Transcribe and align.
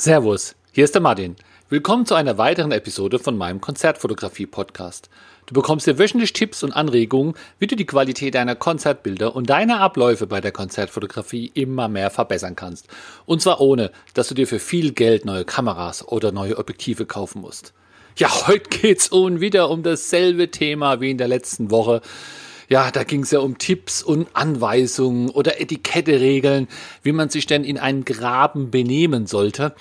Servus, 0.00 0.54
hier 0.70 0.84
ist 0.84 0.94
der 0.94 1.02
Martin. 1.02 1.34
Willkommen 1.70 2.06
zu 2.06 2.14
einer 2.14 2.38
weiteren 2.38 2.70
Episode 2.70 3.18
von 3.18 3.36
meinem 3.36 3.60
Konzertfotografie-Podcast. 3.60 5.10
Du 5.46 5.54
bekommst 5.54 5.86
hier 5.86 5.98
wöchentlich 5.98 6.32
Tipps 6.32 6.62
und 6.62 6.70
Anregungen, 6.70 7.34
wie 7.58 7.66
du 7.66 7.74
die 7.74 7.84
Qualität 7.84 8.36
deiner 8.36 8.54
Konzertbilder 8.54 9.34
und 9.34 9.50
deiner 9.50 9.80
Abläufe 9.80 10.28
bei 10.28 10.40
der 10.40 10.52
Konzertfotografie 10.52 11.50
immer 11.52 11.88
mehr 11.88 12.10
verbessern 12.10 12.54
kannst. 12.54 12.86
Und 13.26 13.42
zwar 13.42 13.60
ohne, 13.60 13.90
dass 14.14 14.28
du 14.28 14.36
dir 14.36 14.46
für 14.46 14.60
viel 14.60 14.92
Geld 14.92 15.24
neue 15.24 15.44
Kameras 15.44 16.06
oder 16.06 16.30
neue 16.30 16.58
Objektive 16.58 17.04
kaufen 17.04 17.40
musst. 17.40 17.72
Ja, 18.16 18.46
heute 18.46 18.68
geht's 18.68 19.08
um 19.12 19.40
wieder 19.40 19.68
um 19.68 19.82
dasselbe 19.82 20.52
Thema 20.52 21.00
wie 21.00 21.10
in 21.10 21.18
der 21.18 21.26
letzten 21.26 21.72
Woche. 21.72 22.02
Ja, 22.70 22.90
da 22.90 23.02
ging 23.02 23.22
es 23.22 23.30
ja 23.30 23.38
um 23.38 23.56
Tipps 23.56 24.02
und 24.02 24.28
Anweisungen 24.34 25.30
oder 25.30 25.58
Etiketteregeln, 25.58 26.68
wie 27.02 27.12
man 27.12 27.30
sich 27.30 27.46
denn 27.46 27.64
in 27.64 27.78
einen 27.78 28.04
Graben 28.04 28.70
benehmen 28.70 29.26
sollte. 29.26 29.74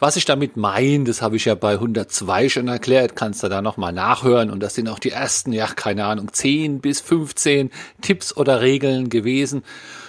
Was 0.00 0.16
ich 0.16 0.24
damit 0.24 0.56
meine, 0.56 1.04
das 1.04 1.22
habe 1.22 1.36
ich 1.36 1.44
ja 1.44 1.54
bei 1.54 1.74
102 1.74 2.48
schon 2.48 2.66
erklärt, 2.66 3.14
kannst 3.14 3.44
du 3.44 3.48
da 3.48 3.62
nochmal 3.62 3.92
nachhören. 3.92 4.50
Und 4.50 4.60
das 4.60 4.74
sind 4.74 4.88
auch 4.88 4.98
die 4.98 5.12
ersten, 5.12 5.52
ja, 5.52 5.68
keine 5.68 6.04
Ahnung, 6.04 6.32
10 6.32 6.80
bis 6.80 7.00
15 7.00 7.70
Tipps 8.00 8.36
oder 8.36 8.60
Regeln 8.60 9.08
gewesen. 9.08 9.62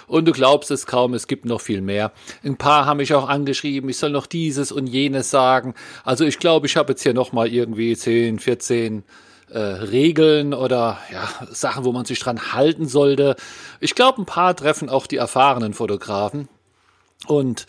Und 0.08 0.26
du 0.26 0.32
glaubst 0.32 0.72
es 0.72 0.86
kaum, 0.86 1.14
es 1.14 1.28
gibt 1.28 1.44
noch 1.44 1.60
viel 1.60 1.82
mehr. 1.82 2.10
Ein 2.42 2.56
paar 2.56 2.84
haben 2.84 2.96
mich 2.96 3.14
auch 3.14 3.28
angeschrieben, 3.28 3.88
ich 3.88 3.98
soll 3.98 4.10
noch 4.10 4.26
dieses 4.26 4.72
und 4.72 4.88
jenes 4.88 5.30
sagen. 5.30 5.74
Also 6.02 6.24
ich 6.24 6.40
glaube, 6.40 6.66
ich 6.66 6.76
habe 6.76 6.94
jetzt 6.94 7.04
hier 7.04 7.14
nochmal 7.14 7.46
irgendwie 7.46 7.96
10, 7.96 8.40
14 8.40 9.04
äh, 9.54 9.58
Regeln 9.58 10.52
oder 10.52 10.98
ja, 11.12 11.28
Sachen, 11.52 11.84
wo 11.84 11.92
man 11.92 12.04
sich 12.04 12.18
dran 12.18 12.52
halten 12.52 12.88
sollte. 12.88 13.36
Ich 13.78 13.94
glaube, 13.94 14.20
ein 14.20 14.26
paar 14.26 14.56
treffen 14.56 14.88
auch 14.88 15.06
die 15.06 15.16
erfahrenen 15.16 15.74
Fotografen. 15.74 16.48
Und 17.26 17.66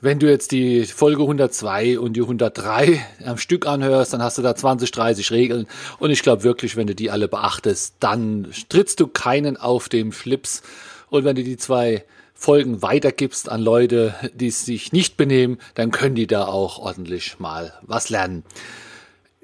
wenn 0.00 0.18
du 0.18 0.28
jetzt 0.28 0.50
die 0.50 0.84
Folge 0.84 1.22
102 1.22 2.00
und 2.00 2.14
die 2.14 2.22
103 2.22 3.00
am 3.24 3.38
Stück 3.38 3.66
anhörst, 3.66 4.12
dann 4.12 4.22
hast 4.22 4.38
du 4.38 4.42
da 4.42 4.56
20, 4.56 4.90
30 4.90 5.30
Regeln. 5.30 5.66
Und 6.00 6.10
ich 6.10 6.22
glaube 6.22 6.42
wirklich, 6.42 6.76
wenn 6.76 6.88
du 6.88 6.96
die 6.96 7.12
alle 7.12 7.28
beachtest, 7.28 7.94
dann 8.00 8.48
trittst 8.68 8.98
du 8.98 9.06
keinen 9.06 9.56
auf 9.56 9.88
dem 9.88 10.10
Schlips. 10.10 10.62
Und 11.10 11.24
wenn 11.24 11.36
du 11.36 11.44
die 11.44 11.56
zwei 11.56 12.04
Folgen 12.34 12.82
weitergibst 12.82 13.48
an 13.48 13.62
Leute, 13.62 14.14
die 14.34 14.50
sich 14.50 14.92
nicht 14.92 15.16
benehmen, 15.16 15.58
dann 15.76 15.92
können 15.92 16.16
die 16.16 16.26
da 16.26 16.46
auch 16.46 16.78
ordentlich 16.78 17.38
mal 17.38 17.72
was 17.82 18.10
lernen. 18.10 18.42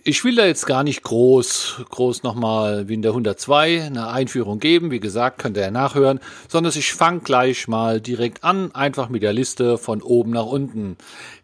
Ich 0.02 0.24
will 0.24 0.34
da 0.34 0.46
jetzt 0.46 0.64
gar 0.66 0.82
nicht 0.82 1.02
groß, 1.02 1.82
groß 1.90 2.22
nochmal 2.22 2.88
wie 2.88 2.94
in 2.94 3.02
der 3.02 3.10
102 3.10 3.82
eine 3.82 4.08
Einführung 4.08 4.58
geben. 4.58 4.90
Wie 4.90 5.00
gesagt, 5.00 5.38
könnt 5.38 5.58
ihr 5.58 5.64
ja 5.64 5.70
nachhören, 5.70 6.20
sondern 6.48 6.72
ich 6.74 6.94
fange 6.94 7.20
gleich 7.20 7.68
mal 7.68 8.00
direkt 8.00 8.42
an, 8.42 8.74
einfach 8.74 9.10
mit 9.10 9.22
der 9.22 9.34
Liste 9.34 9.76
von 9.76 10.00
oben 10.00 10.30
nach 10.30 10.46
unten. 10.46 10.96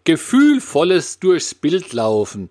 Gefühlvolles 0.06 1.18
durchs 1.18 1.54
Bild 1.54 1.92
laufen 1.92 2.48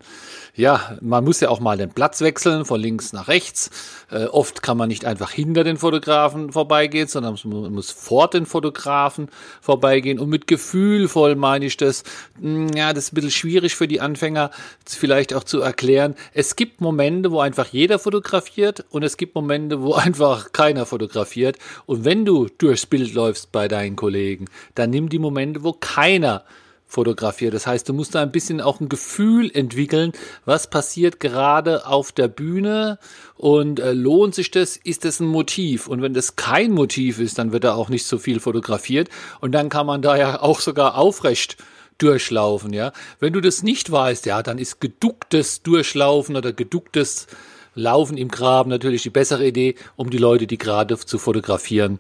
ja, 0.56 0.98
man 1.02 1.26
muss 1.26 1.42
ja 1.42 1.50
auch 1.50 1.60
mal 1.60 1.78
den 1.78 1.92
Platz 1.92 2.22
wechseln 2.22 2.64
von 2.64 2.80
links 2.80 3.12
nach 3.12 3.28
rechts. 3.28 3.70
Äh, 4.10 4.26
oft 4.26 4.64
kann 4.64 4.78
man 4.78 4.88
nicht 4.88 5.04
einfach 5.04 5.32
hinter 5.32 5.66
den 5.66 5.78
Fotografen 5.78 6.54
vorbeigehen, 6.54 7.08
sondern 7.08 7.38
man 7.44 7.74
muss 7.74 7.92
vor 7.92 8.30
den 8.30 8.46
Fotografen 8.46 9.28
vorbeigehen. 9.60 10.18
Und 10.18 10.30
mit 10.30 10.48
gefühlvoll 10.48 11.36
meine 11.36 11.66
ich 11.66 11.76
das, 11.76 12.04
hm, 12.40 12.70
ja, 12.70 12.94
das 12.94 13.06
ist 13.06 13.12
ein 13.12 13.16
bisschen 13.16 13.32
schwierig 13.32 13.76
für 13.76 13.88
die 13.88 14.00
Anfänger 14.00 14.50
vielleicht 14.88 15.34
auch 15.34 15.44
zu 15.44 15.60
erklären. 15.60 16.16
Es 16.34 16.56
gibt 16.56 16.80
Momente, 16.80 17.32
wo 17.32 17.42
einfach 17.42 17.68
jeder 17.68 18.00
fotografiert 18.00 18.86
und 18.90 19.04
es 19.04 19.18
gibt 19.18 19.36
Momente, 19.36 19.82
wo 19.82 19.94
einfach 19.96 20.54
keiner 20.54 20.86
fotografiert. 20.86 21.58
Und 21.86 22.06
wenn 22.06 22.24
du 22.24 22.48
durchs 22.58 22.86
Bild 22.86 23.14
läufst 23.14 23.52
bei 23.52 23.68
deinen 23.68 23.98
Kollegen, 23.98 24.46
dann 24.74 24.90
nimm 24.90 25.10
die 25.10 25.20
Momente, 25.20 25.64
wo 25.64 25.74
keiner 25.74 26.30
fotografiert. 26.30 26.65
Das 26.88 27.68
heißt, 27.68 27.90
du 27.90 27.94
musst 27.94 28.16
da 28.16 28.22
ein 28.22 28.32
bisschen 28.32 28.62
auch 28.62 28.80
ein 28.80 28.88
Gefühl 28.88 29.52
entwickeln, 29.54 30.14
was 30.46 30.70
passiert 30.70 31.20
gerade 31.20 31.88
auf 31.88 32.12
der 32.12 32.28
Bühne 32.28 33.00
und 33.36 33.80
äh, 33.80 33.92
lohnt 33.92 34.34
sich 34.34 34.50
das? 34.52 34.78
Ist 34.78 35.04
das 35.04 35.20
ein 35.20 35.28
Motiv? 35.28 35.88
Und 35.88 36.02
wenn 36.02 36.14
das 36.14 36.36
kein 36.36 36.72
Motiv 36.72 37.20
ist, 37.20 37.38
dann 37.38 37.52
wird 37.52 37.66
da 37.66 37.74
auch 37.74 37.90
nicht 37.90 38.06
so 38.06 38.18
viel 38.18 38.40
fotografiert 38.40 39.10
und 39.42 39.52
dann 39.52 39.70
kann 39.70 39.86
man 39.86 40.02
da 40.02 40.16
ja 40.16 40.42
auch 40.42 40.62
sogar 40.62 40.98
aufrecht 40.98 41.58
durchlaufen, 41.98 42.74
ja. 42.74 42.92
Wenn 43.20 43.34
du 43.34 43.42
das 43.42 43.64
nicht 43.64 43.92
weißt, 43.92 44.26
ja, 44.26 44.44
dann 44.44 44.58
ist 44.58 44.82
geducktes 44.82 45.64
Durchlaufen 45.64 46.36
oder 46.36 46.54
geducktes 46.54 47.28
Laufen 47.74 48.18
im 48.18 48.30
Graben 48.30 48.70
natürlich 48.70 49.04
die 49.04 49.10
bessere 49.10 49.46
Idee, 49.46 49.76
um 49.96 50.10
die 50.10 50.18
Leute, 50.18 50.48
die 50.48 50.58
gerade 50.58 50.98
zu 50.98 51.18
fotografieren, 51.18 52.00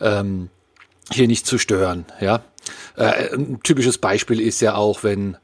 ähm, 0.00 0.48
hier 1.10 1.26
nicht 1.26 1.46
zu 1.46 1.58
stören, 1.58 2.04
ja. 2.20 2.44
Äh, 2.96 3.34
ein 3.34 3.60
typisches 3.62 3.98
Beispiel 3.98 4.40
ist 4.40 4.60
ja 4.60 4.74
auch, 4.74 5.02
wenn, 5.02 5.36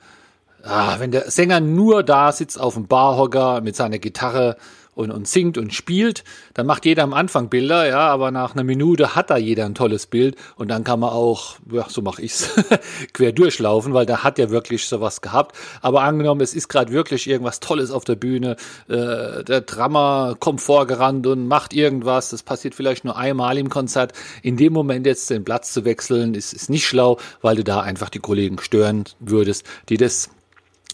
ah, 0.63 0.97
wenn 0.99 1.11
der 1.11 1.31
Sänger 1.31 1.61
nur 1.61 2.03
da 2.03 2.33
sitzt 2.33 2.61
auf 2.61 2.75
dem 2.75 2.87
Barhocker 2.87 3.61
mit 3.61 3.77
seiner 3.77 3.99
Gitarre 3.99 4.57
und, 4.95 5.11
und 5.11 5.29
singt 5.29 5.59
und 5.59 5.75
spielt, 5.75 6.25
dann 6.55 6.67
macht 6.67 6.85
jeder 6.85 7.03
am 7.03 7.13
Anfang 7.13 7.49
Bilder, 7.49 7.89
ja, 7.89 8.09
aber 8.09 8.31
nach 8.31 8.55
einer 8.55 8.65
Minute 8.65 9.15
hat 9.15 9.31
da 9.31 9.37
jeder 9.37 9.65
ein 9.65 9.75
tolles 9.75 10.07
Bild 10.07 10.37
und 10.57 10.69
dann 10.69 10.85
kann 10.85 11.01
man 11.01 11.11
auch, 11.11 11.57
ja, 11.71 11.87
so 11.89 12.03
mache 12.03 12.23
ich's, 12.23 12.51
quer 13.13 13.33
durchlaufen, 13.33 13.95
weil 13.95 14.07
da 14.07 14.23
hat 14.23 14.39
ja 14.39 14.51
wirklich 14.51 14.87
sowas 14.87 15.21
gehabt. 15.21 15.57
Aber 15.83 16.03
angenommen, 16.03 16.41
es 16.41 16.55
ist 16.55 16.69
gerade 16.69 16.93
wirklich 16.93 17.29
irgendwas 17.29 17.61
Tolles 17.61 17.91
auf 17.91 18.05
der 18.05 18.17
Bühne, 18.17 18.57
äh, 18.89 19.45
der 19.45 19.61
Drummer 19.63 20.37
kommt 20.39 20.61
vorgerannt 20.61 21.27
und 21.27 21.49
macht 21.49 21.73
irgendwas, 21.73 22.31
das 22.31 22.43
passiert 22.43 22.75
vielleicht 22.75 23.05
nur 23.05 23.17
einmal 23.17 23.59
im 23.59 23.69
Konzert. 23.69 24.13
In 24.43 24.57
dem 24.57 24.73
Moment 24.73 25.07
jetzt 25.07 25.31
den 25.31 25.45
Platz 25.45 25.73
zu 25.73 25.85
wechseln, 25.85 26.35
ist, 26.35 26.53
ist 26.53 26.71
nicht 26.71 26.87
schlau, 26.87 27.19
weil 27.43 27.57
du 27.57 27.65
da 27.65 27.81
einfach 27.81 28.11
die 28.11 28.21
Kollegen 28.21 28.59
stören 28.59 29.05
würdest, 29.21 29.65
die 29.89 29.97
das 29.97 30.31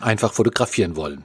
einfach 0.01 0.33
fotografieren 0.33 0.97
wollen. 0.97 1.25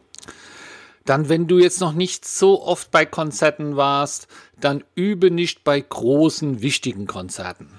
Dann, 1.06 1.30
wenn 1.30 1.48
du 1.48 1.60
jetzt 1.60 1.82
noch 1.82 1.94
nicht 1.94 2.26
so 2.26 2.64
oft 2.64 2.90
bei 2.92 3.06
Konzerten 3.06 3.76
warst, 3.78 4.28
dann 4.60 4.84
übe 4.96 5.30
nicht 5.30 5.64
bei 5.64 5.80
großen, 5.80 6.62
wichtigen 6.62 7.06
Konzerten. 7.06 7.70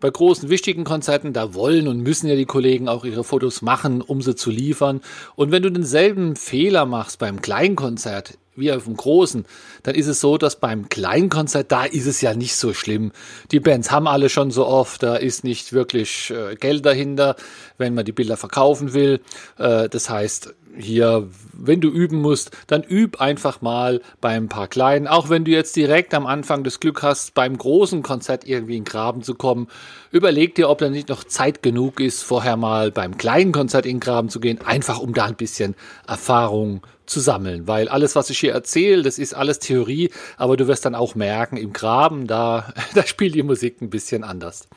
Bei 0.00 0.10
großen, 0.10 0.48
wichtigen 0.48 0.84
Konzerten, 0.84 1.32
da 1.32 1.54
wollen 1.54 1.88
und 1.88 2.00
müssen 2.00 2.28
ja 2.28 2.36
die 2.36 2.46
Kollegen 2.46 2.88
auch 2.88 3.04
ihre 3.04 3.24
Fotos 3.24 3.62
machen, 3.62 4.00
um 4.00 4.22
sie 4.22 4.34
zu 4.34 4.50
liefern. 4.50 5.00
Und 5.34 5.50
wenn 5.50 5.62
du 5.62 5.70
denselben 5.70 6.36
Fehler 6.36 6.86
machst 6.86 7.18
beim 7.18 7.42
Kleinkonzert, 7.42 8.38
wie 8.58 8.72
auf 8.72 8.84
dem 8.84 8.96
großen, 8.96 9.44
dann 9.82 9.94
ist 9.94 10.06
es 10.06 10.20
so, 10.20 10.38
dass 10.38 10.56
beim 10.56 10.88
Kleinkonzert, 10.88 11.70
da 11.70 11.84
ist 11.84 12.06
es 12.06 12.20
ja 12.20 12.34
nicht 12.34 12.56
so 12.56 12.74
schlimm. 12.74 13.12
Die 13.52 13.60
Bands 13.60 13.90
haben 13.90 14.06
alle 14.06 14.28
schon 14.28 14.50
so 14.50 14.66
oft, 14.66 15.02
da 15.02 15.16
ist 15.16 15.44
nicht 15.44 15.72
wirklich 15.72 16.30
äh, 16.30 16.56
Geld 16.56 16.84
dahinter, 16.84 17.36
wenn 17.76 17.94
man 17.94 18.04
die 18.04 18.12
Bilder 18.12 18.36
verkaufen 18.36 18.94
will. 18.94 19.20
Äh, 19.58 19.88
das 19.88 20.10
heißt, 20.10 20.54
hier, 20.76 21.28
wenn 21.52 21.80
du 21.80 21.88
üben 21.88 22.20
musst, 22.20 22.50
dann 22.66 22.82
üb 22.82 23.20
einfach 23.20 23.60
mal 23.60 24.00
beim 24.20 24.48
paar 24.48 24.68
kleinen. 24.68 25.06
Auch 25.06 25.28
wenn 25.28 25.44
du 25.44 25.50
jetzt 25.50 25.76
direkt 25.76 26.14
am 26.14 26.26
Anfang 26.26 26.64
das 26.64 26.80
Glück 26.80 27.02
hast, 27.02 27.34
beim 27.34 27.56
großen 27.56 28.02
Konzert 28.02 28.46
irgendwie 28.46 28.76
in 28.76 28.84
den 28.84 28.90
Graben 28.90 29.22
zu 29.22 29.34
kommen, 29.34 29.68
überleg 30.10 30.54
dir, 30.54 30.68
ob 30.68 30.78
da 30.78 30.88
nicht 30.88 31.08
noch 31.08 31.24
Zeit 31.24 31.62
genug 31.62 32.00
ist, 32.00 32.22
vorher 32.22 32.56
mal 32.56 32.90
beim 32.90 33.18
kleinen 33.18 33.52
Konzert 33.52 33.86
in 33.86 33.96
den 33.96 34.00
Graben 34.00 34.28
zu 34.28 34.40
gehen, 34.40 34.60
einfach 34.64 34.98
um 34.98 35.14
da 35.14 35.24
ein 35.24 35.36
bisschen 35.36 35.74
Erfahrung 36.06 36.82
zu 37.08 37.20
sammeln, 37.20 37.66
weil 37.66 37.88
alles, 37.88 38.14
was 38.14 38.30
ich 38.30 38.38
hier 38.38 38.52
erzähle, 38.52 39.02
das 39.02 39.18
ist 39.18 39.34
alles 39.34 39.58
Theorie, 39.58 40.10
aber 40.36 40.56
du 40.56 40.66
wirst 40.68 40.84
dann 40.84 40.94
auch 40.94 41.14
merken, 41.14 41.56
im 41.56 41.72
Graben, 41.72 42.26
da, 42.26 42.72
da 42.94 43.06
spielt 43.06 43.34
die 43.34 43.42
Musik 43.42 43.80
ein 43.80 43.90
bisschen 43.90 44.24
anders. 44.24 44.68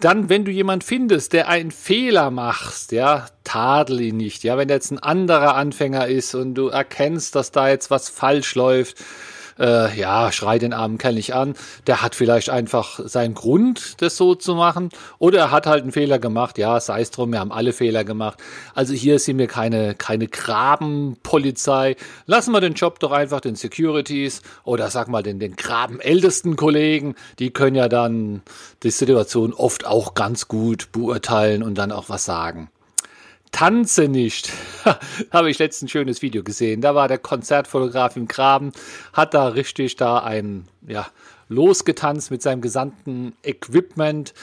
Dann, 0.00 0.28
wenn 0.28 0.44
du 0.44 0.50
jemand 0.50 0.84
findest, 0.84 1.32
der 1.32 1.48
einen 1.48 1.70
Fehler 1.70 2.30
macht, 2.30 2.92
ja, 2.92 3.26
tadel 3.44 4.00
ihn 4.00 4.16
nicht. 4.16 4.44
Ja, 4.44 4.58
wenn 4.58 4.68
jetzt 4.68 4.90
ein 4.90 4.98
anderer 4.98 5.54
Anfänger 5.54 6.08
ist 6.08 6.34
und 6.34 6.54
du 6.54 6.68
erkennst, 6.68 7.34
dass 7.34 7.52
da 7.52 7.68
jetzt 7.68 7.90
was 7.90 8.08
falsch 8.08 8.54
läuft, 8.54 8.98
äh, 9.58 9.98
ja, 9.98 10.32
schrei 10.32 10.58
den 10.58 10.72
armen 10.72 10.98
Kerl 10.98 11.14
nicht 11.14 11.34
an. 11.34 11.54
Der 11.86 12.02
hat 12.02 12.14
vielleicht 12.14 12.50
einfach 12.50 13.00
seinen 13.04 13.34
Grund, 13.34 14.00
das 14.02 14.16
so 14.16 14.34
zu 14.34 14.54
machen. 14.54 14.90
Oder 15.18 15.38
er 15.38 15.50
hat 15.50 15.66
halt 15.66 15.82
einen 15.82 15.92
Fehler 15.92 16.18
gemacht. 16.18 16.58
Ja, 16.58 16.80
sei 16.80 17.00
es 17.00 17.10
drum, 17.10 17.32
wir 17.32 17.40
haben 17.40 17.52
alle 17.52 17.72
Fehler 17.72 18.04
gemacht. 18.04 18.38
Also 18.74 18.94
hier 18.94 19.18
sind 19.18 19.38
wir 19.38 19.46
keine, 19.46 19.94
keine 19.94 20.28
Grabenpolizei. 20.28 21.96
Lassen 22.26 22.52
wir 22.52 22.60
den 22.60 22.74
Job 22.74 22.98
doch 23.00 23.12
einfach 23.12 23.40
den 23.40 23.54
Securities 23.56 24.42
oder 24.64 24.90
sag 24.90 25.08
mal 25.08 25.22
den, 25.22 25.38
den 25.38 25.56
Grabenältesten 25.56 26.56
Kollegen. 26.56 27.14
Die 27.38 27.50
können 27.50 27.76
ja 27.76 27.88
dann 27.88 28.42
die 28.82 28.90
Situation 28.90 29.52
oft 29.52 29.86
auch 29.86 30.14
ganz 30.14 30.48
gut 30.48 30.92
beurteilen 30.92 31.62
und 31.62 31.76
dann 31.76 31.92
auch 31.92 32.08
was 32.08 32.24
sagen. 32.24 32.70
Tanze 33.54 34.08
nicht. 34.08 34.52
Habe 35.30 35.48
ich 35.48 35.60
letztens 35.60 35.86
ein 35.86 35.92
schönes 35.92 36.22
Video 36.22 36.42
gesehen. 36.42 36.80
Da 36.80 36.96
war 36.96 37.06
der 37.06 37.18
Konzertfotograf 37.18 38.16
im 38.16 38.26
Graben, 38.26 38.72
hat 39.12 39.32
da 39.32 39.46
richtig 39.46 39.94
da 39.94 40.18
ein, 40.18 40.66
ja, 40.88 41.06
losgetanzt 41.48 42.32
mit 42.32 42.42
seinem 42.42 42.60
gesamten 42.60 43.34
Equipment 43.44 44.34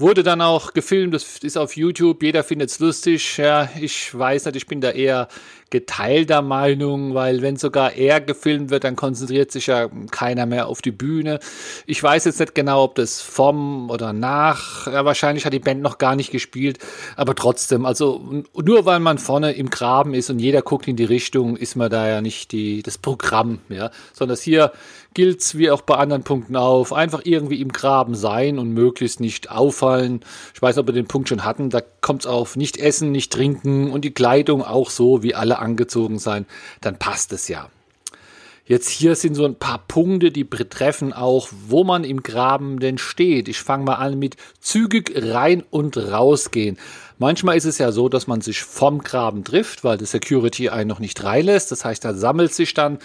Wurde 0.00 0.22
dann 0.22 0.40
auch 0.40 0.72
gefilmt, 0.72 1.12
das 1.12 1.40
ist 1.42 1.58
auf 1.58 1.76
YouTube, 1.76 2.22
jeder 2.22 2.42
findet 2.42 2.70
es 2.70 2.78
lustig. 2.78 3.36
Ja, 3.36 3.68
ich 3.78 4.18
weiß 4.18 4.46
nicht, 4.46 4.56
ich 4.56 4.66
bin 4.66 4.80
da 4.80 4.92
eher 4.92 5.28
geteilter 5.68 6.40
Meinung, 6.40 7.12
weil 7.12 7.42
wenn 7.42 7.56
sogar 7.56 7.92
er 7.92 8.22
gefilmt 8.22 8.70
wird, 8.70 8.84
dann 8.84 8.96
konzentriert 8.96 9.52
sich 9.52 9.66
ja 9.66 9.90
keiner 10.10 10.46
mehr 10.46 10.68
auf 10.68 10.80
die 10.80 10.90
Bühne. 10.90 11.38
Ich 11.84 12.02
weiß 12.02 12.24
jetzt 12.24 12.40
nicht 12.40 12.54
genau, 12.54 12.84
ob 12.84 12.94
das 12.94 13.20
vom 13.20 13.90
oder 13.90 14.14
nach, 14.14 14.86
ja, 14.86 15.04
wahrscheinlich 15.04 15.44
hat 15.44 15.52
die 15.52 15.58
Band 15.58 15.82
noch 15.82 15.98
gar 15.98 16.16
nicht 16.16 16.32
gespielt, 16.32 16.78
aber 17.16 17.34
trotzdem, 17.34 17.84
also 17.84 18.42
nur 18.54 18.86
weil 18.86 19.00
man 19.00 19.18
vorne 19.18 19.52
im 19.52 19.68
Graben 19.68 20.14
ist 20.14 20.30
und 20.30 20.38
jeder 20.38 20.62
guckt 20.62 20.88
in 20.88 20.96
die 20.96 21.04
Richtung, 21.04 21.58
ist 21.58 21.76
man 21.76 21.90
da 21.90 22.08
ja 22.08 22.22
nicht 22.22 22.52
die, 22.52 22.82
das 22.82 22.96
Programm, 22.96 23.60
ja, 23.68 23.90
sondern 24.14 24.38
hier 24.38 24.72
gilt's 25.14 25.56
wie 25.56 25.70
auch 25.70 25.82
bei 25.82 25.96
anderen 25.96 26.22
Punkten 26.22 26.56
auf, 26.56 26.92
einfach 26.92 27.22
irgendwie 27.24 27.60
im 27.60 27.72
Graben 27.72 28.14
sein 28.14 28.58
und 28.58 28.72
möglichst 28.72 29.20
nicht 29.20 29.50
auffallen. 29.50 30.20
Ich 30.54 30.62
weiß, 30.62 30.78
ob 30.78 30.86
wir 30.86 30.94
den 30.94 31.08
Punkt 31.08 31.28
schon 31.28 31.44
hatten, 31.44 31.70
da 31.70 31.80
kommt's 32.00 32.26
auf 32.26 32.56
nicht 32.56 32.76
essen, 32.76 33.12
nicht 33.12 33.32
trinken 33.32 33.90
und 33.90 34.04
die 34.04 34.14
Kleidung 34.14 34.62
auch 34.62 34.90
so 34.90 35.22
wie 35.22 35.34
alle 35.34 35.58
angezogen 35.58 36.18
sein, 36.18 36.46
dann 36.80 36.98
passt 36.98 37.32
es 37.32 37.48
ja. 37.48 37.70
Jetzt 38.70 38.88
hier 38.88 39.16
sind 39.16 39.34
so 39.34 39.44
ein 39.46 39.56
paar 39.56 39.82
Punkte, 39.88 40.30
die 40.30 40.44
betreffen 40.44 41.12
auch, 41.12 41.48
wo 41.66 41.82
man 41.82 42.04
im 42.04 42.22
Graben 42.22 42.78
denn 42.78 42.98
steht. 42.98 43.48
Ich 43.48 43.58
fange 43.58 43.82
mal 43.82 43.96
an 43.96 44.16
mit 44.16 44.36
zügig 44.60 45.12
rein 45.16 45.64
und 45.70 45.96
rausgehen. 45.96 46.78
Manchmal 47.18 47.56
ist 47.56 47.64
es 47.64 47.78
ja 47.78 47.90
so, 47.90 48.08
dass 48.08 48.28
man 48.28 48.42
sich 48.42 48.62
vom 48.62 49.00
Graben 49.00 49.42
trifft, 49.42 49.82
weil 49.82 49.98
die 49.98 50.04
Security 50.04 50.68
einen 50.68 50.88
noch 50.88 51.00
nicht 51.00 51.24
reinlässt. 51.24 51.72
Das 51.72 51.84
heißt, 51.84 52.04
da 52.04 52.14
sammelt 52.14 52.54
sich 52.54 52.72
dann 52.72 53.00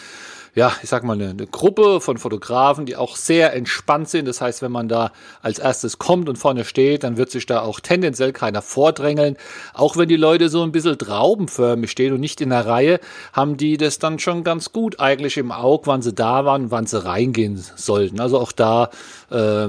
ja, 0.55 0.71
ich 0.81 0.89
sag 0.89 1.03
mal, 1.03 1.13
eine, 1.13 1.31
eine 1.31 1.47
Gruppe 1.47 1.99
von 1.99 2.17
Fotografen, 2.17 2.85
die 2.85 2.95
auch 2.95 3.17
sehr 3.17 3.53
entspannt 3.53 4.07
sind. 4.07 4.25
Das 4.25 4.39
heißt, 4.39 4.61
wenn 4.61 4.71
man 4.71 4.87
da 4.87 5.11
als 5.41 5.59
erstes 5.59 5.99
kommt 5.99 6.29
und 6.29 6.37
vorne 6.37 6.63
steht, 6.63 7.03
dann 7.03 7.17
wird 7.17 7.29
sich 7.29 7.45
da 7.45 7.61
auch 7.61 7.81
tendenziell 7.81 8.31
keiner 8.31 8.61
vordrängeln. 8.61 9.35
Auch 9.73 9.97
wenn 9.97 10.07
die 10.07 10.15
Leute 10.15 10.47
so 10.47 10.63
ein 10.63 10.71
bisschen 10.71 10.97
traubenförmig 10.97 11.91
stehen 11.91 12.13
und 12.13 12.21
nicht 12.21 12.39
in 12.39 12.51
der 12.51 12.65
Reihe, 12.65 13.01
haben 13.33 13.57
die 13.57 13.75
das 13.75 13.99
dann 13.99 14.17
schon 14.17 14.45
ganz 14.45 14.71
gut 14.71 15.01
eigentlich 15.01 15.35
im 15.35 15.51
Auge, 15.51 15.87
wann 15.87 16.01
sie 16.01 16.13
da 16.13 16.45
waren, 16.45 16.71
wann 16.71 16.87
sie 16.87 17.03
reingehen 17.03 17.61
sollten. 17.75 18.21
Also 18.21 18.39
auch 18.39 18.53
da 18.53 18.91
äh, 19.29 19.65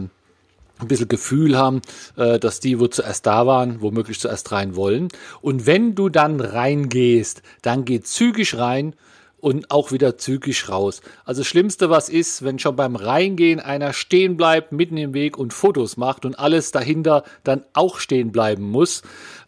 ein 0.78 0.88
bisschen 0.88 1.08
Gefühl 1.08 1.58
haben, 1.58 1.82
äh, 2.16 2.38
dass 2.38 2.60
die, 2.60 2.78
wo 2.78 2.86
zuerst 2.86 3.26
da 3.26 3.44
waren, 3.44 3.80
womöglich 3.80 4.20
zuerst 4.20 4.52
rein 4.52 4.76
wollen. 4.76 5.08
Und 5.40 5.66
wenn 5.66 5.96
du 5.96 6.10
dann 6.10 6.40
reingehst, 6.40 7.42
dann 7.62 7.84
geh 7.84 8.00
zügig 8.02 8.56
rein 8.56 8.94
und 9.46 9.70
auch 9.70 9.92
wieder 9.92 10.18
zügig 10.18 10.68
raus. 10.68 11.02
Also 11.24 11.42
das 11.42 11.46
Schlimmste, 11.46 11.88
was 11.88 12.08
ist, 12.08 12.42
wenn 12.42 12.58
schon 12.58 12.74
beim 12.74 12.96
Reingehen 12.96 13.60
einer 13.60 13.92
stehen 13.92 14.36
bleibt, 14.36 14.72
mitten 14.72 14.96
im 14.96 15.14
Weg 15.14 15.38
und 15.38 15.54
Fotos 15.54 15.96
macht 15.96 16.24
und 16.24 16.36
alles 16.36 16.72
dahinter 16.72 17.22
dann 17.44 17.62
auch 17.72 18.00
stehen 18.00 18.32
bleiben 18.32 18.68
muss. 18.68 19.02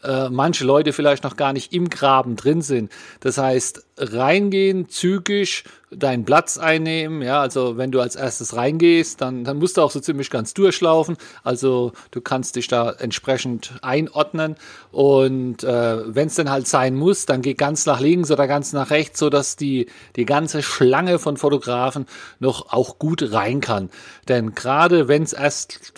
Äh, 0.05 0.29
manche 0.31 0.65
Leute 0.65 0.93
vielleicht 0.93 1.25
noch 1.25 1.37
gar 1.37 1.53
nicht 1.53 1.73
im 1.73 1.91
Graben 1.91 2.37
drin 2.37 2.63
sind. 2.63 2.93
Das 3.19 3.39
heißt, 3.39 3.87
reingehen, 3.97 4.89
zügig, 4.89 5.65
deinen 5.91 6.25
Platz 6.25 6.59
einnehmen. 6.59 7.23
Ja, 7.23 7.41
also 7.41 7.77
wenn 7.77 7.91
du 7.91 8.01
als 8.01 8.17
erstes 8.17 8.55
reingehst, 8.55 9.21
dann, 9.21 9.45
dann 9.45 9.59
musst 9.59 9.77
du 9.77 9.83
auch 9.83 9.91
so 9.91 10.01
ziemlich 10.01 10.31
ganz 10.31 10.55
durchlaufen. 10.55 11.17
Also 11.43 11.93
du 12.11 12.21
kannst 12.21 12.57
dich 12.57 12.69
da 12.69 12.91
entsprechend 12.91 13.73
einordnen. 13.83 14.57
Und 14.93 15.65
äh, 15.65 16.15
wenn 16.15 16.29
es 16.29 16.35
dann 16.35 16.51
halt 16.51 16.67
sein 16.67 16.95
muss, 16.95 17.27
dann 17.27 17.43
geh 17.43 17.55
ganz 17.55 17.87
nach 17.87 18.01
links 18.01 18.31
oder 18.31 18.47
ganz 18.47 18.73
nach 18.73 18.91
rechts, 18.91 19.19
so 19.19 19.31
dass 19.31 19.57
die, 19.57 19.87
die 20.17 20.27
ganze 20.27 20.63
Schlange 20.63 21.19
von 21.19 21.37
Fotografen 21.37 22.07
noch 22.39 22.73
auch 22.73 22.99
gut 22.99 23.33
rein 23.33 23.61
kann. 23.61 23.91
Denn 24.29 24.55
gerade 24.55 25.09
wenn 25.09 25.23
es 25.23 25.33
erst 25.33 25.93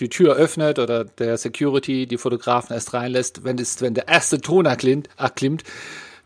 die 0.00 0.08
Tür 0.08 0.36
öffnet 0.36 0.78
oder 0.78 1.04
der 1.04 1.38
Security 1.38 2.06
die 2.06 2.18
Fotografen 2.18 2.74
erst 2.74 2.92
reinlässt, 2.92 3.44
wenn, 3.44 3.58
es, 3.58 3.80
wenn 3.80 3.94
der 3.94 4.08
erste 4.08 4.40
Ton 4.40 4.66
erklimmt, 4.66 5.08
erklimmt, 5.16 5.64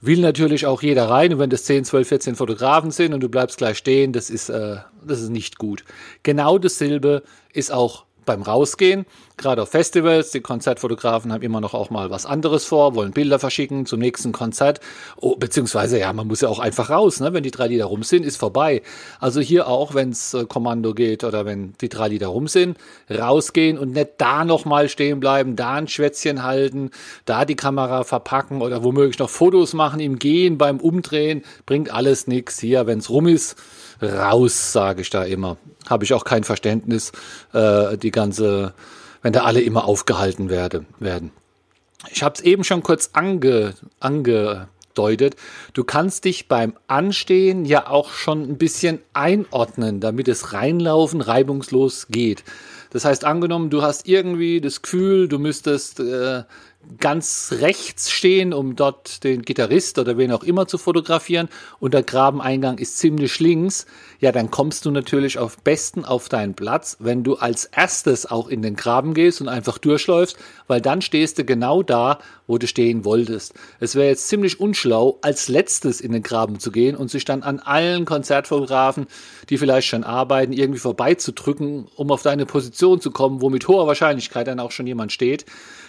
will 0.01 0.21
natürlich 0.21 0.67
auch 0.67 0.83
jeder 0.83 1.09
rein. 1.09 1.33
Und 1.33 1.39
wenn 1.39 1.51
das 1.51 1.65
10, 1.65 1.85
12, 1.85 2.09
14 2.09 2.37
Fotografen 2.37 2.91
sind 2.91 3.15
und 3.15 3.21
du 3.21 3.29
bleibst 3.29 3.59
gleich 3.59 3.79
stehen, 3.79 4.13
das 4.13 4.31
ist, 4.31 4.49
äh, 4.49 4.77
das 5.07 5.21
ist 5.21 5.31
nicht 5.31 5.59
gut. 5.59 5.85
Genau 6.23 6.59
dasselbe 6.59 7.23
ist 7.53 7.73
auch 7.73 8.05
beim 8.25 8.43
Rausgehen, 8.43 9.07
gerade 9.37 9.63
auf 9.63 9.71
Festivals, 9.71 10.31
die 10.31 10.41
Konzertfotografen 10.41 11.33
haben 11.33 11.43
immer 11.43 11.61
noch 11.61 11.75
auch 11.75 11.91
mal 11.91 12.11
was 12.11 12.27
anderes 12.27 12.65
vor, 12.65 12.95
wollen 12.95 13.13
Bilder 13.13 13.39
verschicken 13.39 13.87
zum 13.87 14.01
nächsten 14.01 14.33
Konzert, 14.33 14.81
oh, 15.17 15.37
beziehungsweise 15.37 15.99
ja, 15.99 16.13
man 16.13 16.27
muss 16.27 16.41
ja 16.41 16.49
auch 16.49 16.59
einfach 16.59 16.91
raus, 16.91 17.21
ne? 17.21 17.33
wenn 17.33 17.43
die 17.43 17.51
drei 17.51 17.69
Lieder 17.69 17.87
rum 17.87 18.03
sind, 18.03 18.25
ist 18.25 18.37
vorbei. 18.37 18.83
Also 19.21 19.41
hier 19.41 19.69
auch, 19.69 19.95
wenn 19.95 20.11
es 20.11 20.35
äh, 20.35 20.45
Kommando 20.47 20.95
geht 20.95 21.25
oder 21.25 21.45
wenn 21.45 21.75
die 21.81 21.89
drei 21.89 22.09
Lieder 22.09 22.29
rum 22.29 22.49
sind, 22.49 22.79
rausgehen 23.11 23.79
und 23.79 23.93
nicht 23.93 24.11
da 24.19 24.45
nochmal 24.45 24.89
stehen 24.89 25.21
bleiben, 25.21 25.57
da 25.57 25.75
ein 25.75 25.89
Schwätzchen 25.89 26.43
halten, 26.43 26.91
da 27.25 27.45
die 27.45 27.57
Kamera 27.57 28.05
verpacken 28.05 28.63
oder 28.63 28.85
womöglich 28.85 29.19
noch 29.19 29.31
Fotos 29.31 29.73
machen 29.75 30.01
im 30.01 30.19
Gehen, 30.19 30.59
beim 30.59 30.79
Umdrehen, 30.79 31.43
bringt 31.67 31.93
alles 31.93 32.27
nichts. 32.27 32.61
Hier, 32.61 32.87
wenn 32.87 32.99
es 32.99 33.11
rum 33.11 33.27
ist, 33.27 33.57
raus, 34.03 34.73
sage 34.73 35.03
ich 35.03 35.11
da 35.11 35.25
immer. 35.25 35.57
Habe 35.89 36.05
ich 36.05 36.15
auch 36.15 36.25
kein 36.25 36.45
Verständnis, 36.45 37.13
äh, 37.53 37.97
die 37.97 38.11
ganze, 38.11 38.75
wenn 39.23 39.33
da 39.33 39.45
alle 39.45 39.61
immer 39.61 39.87
aufgehalten 39.87 40.49
werde, 40.49 40.85
werden. 40.99 41.31
Ich 42.11 42.23
habe 42.23 42.35
es 42.35 42.41
eben 42.43 42.65
schon 42.65 42.83
kurz 42.83 43.11
ange, 43.13 43.75
angedeutet. 44.01 45.37
Du 45.73 45.85
kannst 45.85 46.25
dich 46.25 46.49
beim 46.49 46.75
Anstehen 46.87 47.65
ja 47.65 47.89
auch 47.89 48.11
schon 48.11 48.43
ein 48.43 48.59
bisschen 48.59 48.99
einordnen, 49.13 50.01
damit 50.01 50.29
es 50.29 50.53
reinlaufen 50.53 51.21
reibungslos 51.21 52.09
geht. 52.09 52.45
Das 52.91 53.05
heißt, 53.05 53.25
angenommen, 53.25 53.71
du 53.71 53.83
hast 53.83 54.07
irgendwie 54.07 54.61
das 54.61 54.83
Gefühl, 54.83 55.27
du 55.29 55.39
müsstest 55.39 55.99
äh, 55.99 56.45
ganz 56.99 57.55
rechts 57.61 58.11
stehen, 58.11 58.53
um 58.53 58.77
dort 58.77 59.25
den 59.25 59.43
Gitarrist 59.43 59.99
oder 59.99 60.17
wen 60.17 60.33
auch 60.33 60.43
immer 60.43 60.67
zu 60.67 60.79
fotografieren 60.79 61.49
und 61.81 61.95
der 61.95 62.03
Grabeneingang 62.03 62.79
ist 62.79 62.99
ziemlich 62.99 63.41
links, 63.41 63.87
ja, 64.21 64.33
dann 64.33 64.51
kommst 64.51 64.87
du 64.87 64.91
natürlich 64.91 65.39
auf 65.39 65.59
besten 65.59 66.05
auf 66.05 66.29
deinen 66.29 66.55
Platz, 66.55 66.97
wenn 67.01 67.25
du 67.25 67.35
als 67.37 67.67
erstes 67.67 68.25
auch 68.25 68.49
in 68.49 68.63
den 68.63 68.77
Graben 68.77 69.15
gehst 69.15 69.41
und 69.41 69.49
einfach 69.49 69.79
durchläufst, 69.79 70.37
weil 70.67 70.81
dann 70.81 71.03
stehst 71.03 71.39
du 71.39 71.45
genau 71.45 71.83
da, 71.83 72.19
wo 72.47 72.59
du 72.59 72.67
stehen 72.67 73.05
wolltest. 73.05 73.55
Es 73.81 73.95
wäre 73.95 74.09
jetzt 74.09 74.29
ziemlich 74.29 74.61
unschlau, 74.61 75.19
als 75.23 75.49
letztes 75.49 76.01
in 76.01 76.13
den 76.13 76.23
Graben 76.23 76.59
zu 76.59 76.71
gehen 76.71 76.97
und 76.97 77.11
sich 77.11 77.25
dann 77.25 77.43
an 77.43 77.61
allen 77.61 78.05
Konzertfotografen, 78.05 79.07
die 79.51 79.59
vielleicht 79.59 79.89
schon 79.89 80.05
arbeiten, 80.05 80.53
irgendwie 80.53 80.81
vorbeizudrücken, 80.81 81.89
um 81.97 82.11
auf 82.11 82.23
deine 82.23 82.47
Position 82.47 83.01
zu 83.01 83.11
kommen, 83.11 83.41
wo 83.41 83.51
mit 83.51 83.69
hoher 83.69 83.87
Wahrscheinlichkeit 83.87 84.47
dann 84.47 84.61
auch 84.61 84.71
schon 84.71 84.87
jemand 84.87 85.13
steht. 85.13 85.45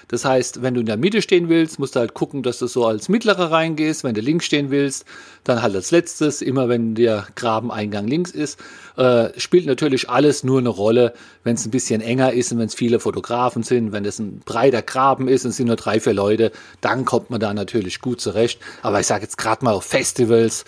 Das 0.07 0.25
heißt, 0.25 0.62
wenn 0.62 0.74
du 0.74 0.81
in 0.81 0.86
der 0.86 0.98
Mitte 0.98 1.22
stehen 1.22 1.50
willst, 1.50 1.80
musst 1.80 1.96
du 1.96 2.00
halt 2.00 2.13
gucken, 2.13 2.44
dass 2.44 2.60
du 2.60 2.68
so 2.68 2.86
als 2.86 3.10
Mittlerer 3.10 3.52
reingehst. 3.52 4.04
Wenn 4.04 4.13
du 4.13 4.22
links 4.22 4.46
stehen 4.46 4.69
willst, 4.69 5.06
dann 5.44 5.62
halt 5.62 5.75
als 5.75 5.92
letztes, 5.92 6.42
immer 6.42 6.69
wenn 6.69 6.96
der 6.96 7.28
Grabeneingang 7.36 8.07
links 8.07 8.31
ist. 8.31 8.60
Äh, 8.98 9.30
spielt 9.40 9.66
natürlich 9.66 10.10
alles 10.10 10.44
nur 10.44 10.60
eine 10.60 10.69
Rolle, 10.69 11.13
wenn 11.44 11.56
es 11.56 11.66
ein 11.66 11.72
bisschen 11.72 12.02
enger 12.02 12.34
ist 12.34 12.52
und 12.52 12.60
wenn 12.60 12.68
es 12.68 12.75
viele 12.75 13.00
Fotografen 13.00 13.63
sind. 13.63 13.92
Wenn 13.92 14.06
es 14.06 14.19
ein 14.19 14.42
breiter 14.46 14.81
Graben 14.81 15.28
ist 15.28 15.46
und 15.46 15.52
es 15.52 15.57
sind 15.57 15.68
nur 15.68 15.75
drei, 15.75 16.00
vier 16.00 16.13
Leute, 16.13 16.52
dann 16.81 17.06
kommt 17.06 17.30
man 17.30 17.40
da 17.40 17.54
natürlich 17.54 18.00
gut 18.00 18.22
zurecht. 18.22 18.59
Aber 18.83 19.00
ich 19.00 19.07
sage 19.07 19.24
jetzt 19.24 19.38
gerade 19.38 19.66
mal 19.66 19.74
auf 19.74 19.85
Festivals, 19.85 20.66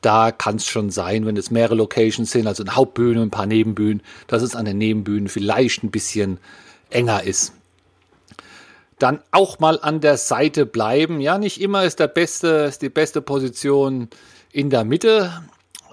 da 0.00 0.30
kann 0.30 0.56
es 0.56 0.66
schon 0.66 0.90
sein, 0.90 1.26
wenn 1.26 1.36
es 1.36 1.50
mehrere 1.50 1.74
Locations 1.74 2.30
sind, 2.30 2.46
also 2.46 2.62
eine 2.62 2.76
Hauptbühne, 2.76 3.20
ein 3.20 3.30
paar 3.30 3.46
Nebenbühnen, 3.46 4.02
dass 4.28 4.42
es 4.42 4.54
an 4.54 4.64
den 4.64 4.78
Nebenbühnen 4.78 5.28
vielleicht 5.28 5.82
ein 5.82 5.90
bisschen 5.90 6.38
enger 6.90 7.24
ist 7.24 7.52
dann 8.98 9.20
auch 9.30 9.58
mal 9.58 9.78
an 9.80 10.00
der 10.00 10.16
Seite 10.16 10.66
bleiben. 10.66 11.20
Ja, 11.20 11.38
nicht 11.38 11.60
immer 11.60 11.84
ist 11.84 12.00
der 12.00 12.08
beste, 12.08 12.48
ist 12.68 12.82
die 12.82 12.88
beste 12.88 13.22
Position 13.22 14.08
in 14.52 14.70
der 14.70 14.84
Mitte 14.84 15.32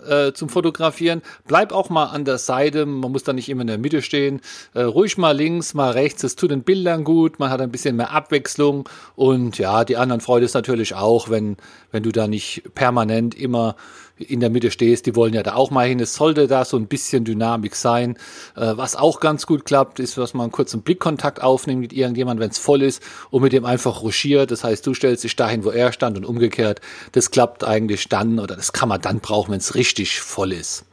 äh, 0.08 0.34
zum 0.34 0.50
Fotografieren. 0.50 1.22
Bleib 1.48 1.72
auch 1.72 1.90
mal 1.90 2.06
an 2.06 2.26
der 2.26 2.38
Seite, 2.38 2.86
man 2.86 3.12
muss 3.12 3.24
da 3.24 3.34
nicht 3.34 3.50
immer 3.50 3.62
in 3.62 3.68
der 3.68 3.78
Mitte 3.78 4.02
stehen. 4.02 4.42
Äh, 4.74 4.84
ruhig 4.84 5.18
mal 5.18 5.36
links, 5.36 5.74
mal 5.74 5.92
rechts, 5.92 6.22
das 6.22 6.36
tut 6.36 6.52
den 6.52 6.64
Bildern 6.64 7.04
gut, 7.04 7.40
man 7.40 7.50
hat 7.50 7.62
ein 7.62 7.72
bisschen 7.72 7.96
mehr 7.96 8.12
Abwechslung 8.12 8.88
und 9.16 9.58
ja, 9.58 9.84
die 9.84 9.98
anderen 9.98 10.22
freut 10.22 10.44
es 10.44 10.54
natürlich 10.54 10.96
auch, 10.96 11.30
wenn, 11.30 11.58
wenn 11.92 12.04
du 12.04 12.12
da 12.12 12.28
nicht 12.28 12.64
permanent 12.76 13.36
immer 13.36 13.76
in 14.18 14.40
der 14.40 14.50
Mitte 14.50 14.72
stehst, 14.72 15.06
die 15.06 15.16
wollen 15.16 15.34
ja 15.34 15.44
da 15.44 15.56
auch 15.56 15.72
mal 15.72 15.88
hin. 15.88 16.00
Es 16.00 16.16
sollte 16.16 16.48
da 16.48 16.66
so 16.66 16.78
ein 16.78 16.88
bisschen 16.88 17.26
Dynamik 17.26 17.76
sein. 17.76 18.18
Äh, 18.56 18.78
was 18.78 18.96
auch 18.96 19.20
ganz 19.20 19.46
gut 19.46 19.66
klappt, 19.66 20.00
ist, 20.00 20.18
dass 20.18 20.34
man 20.34 20.52
kurz 20.52 20.74
einen 20.74 20.84
Blickkontakt 20.84 21.42
aufnimmt 21.42 21.82
mit 21.82 21.94
irgendjemandem, 21.94 22.44
wenn 22.44 22.52
es 22.52 22.58
voll 22.58 22.82
ist 22.82 23.02
und 23.30 23.42
mit 23.42 23.54
dem 23.54 23.66
einfach 23.66 24.02
ruschiert. 24.02 24.52
Das 24.52 24.64
heißt, 24.64 24.86
du 24.88 24.94
stellst 24.94 25.24
dich 25.24 25.36
dahin, 25.36 25.64
wo 25.64 25.70
er 25.72 25.92
stand 25.92 26.18
und 26.18 26.26
umgekehrt. 26.26 26.82
Das 27.12 27.32
klappt 27.32 27.64
eigentlich 27.64 28.08
dann 28.08 28.40
oder 28.40 28.56
das 28.56 28.74
kann 28.74 28.90
man 28.90 29.02
dann 29.02 29.20
brauchen, 29.20 29.52
wenn 29.52 29.60
es 29.60 29.76
richtig 29.76 30.22
voll 30.22 30.54
ist. 30.54 30.86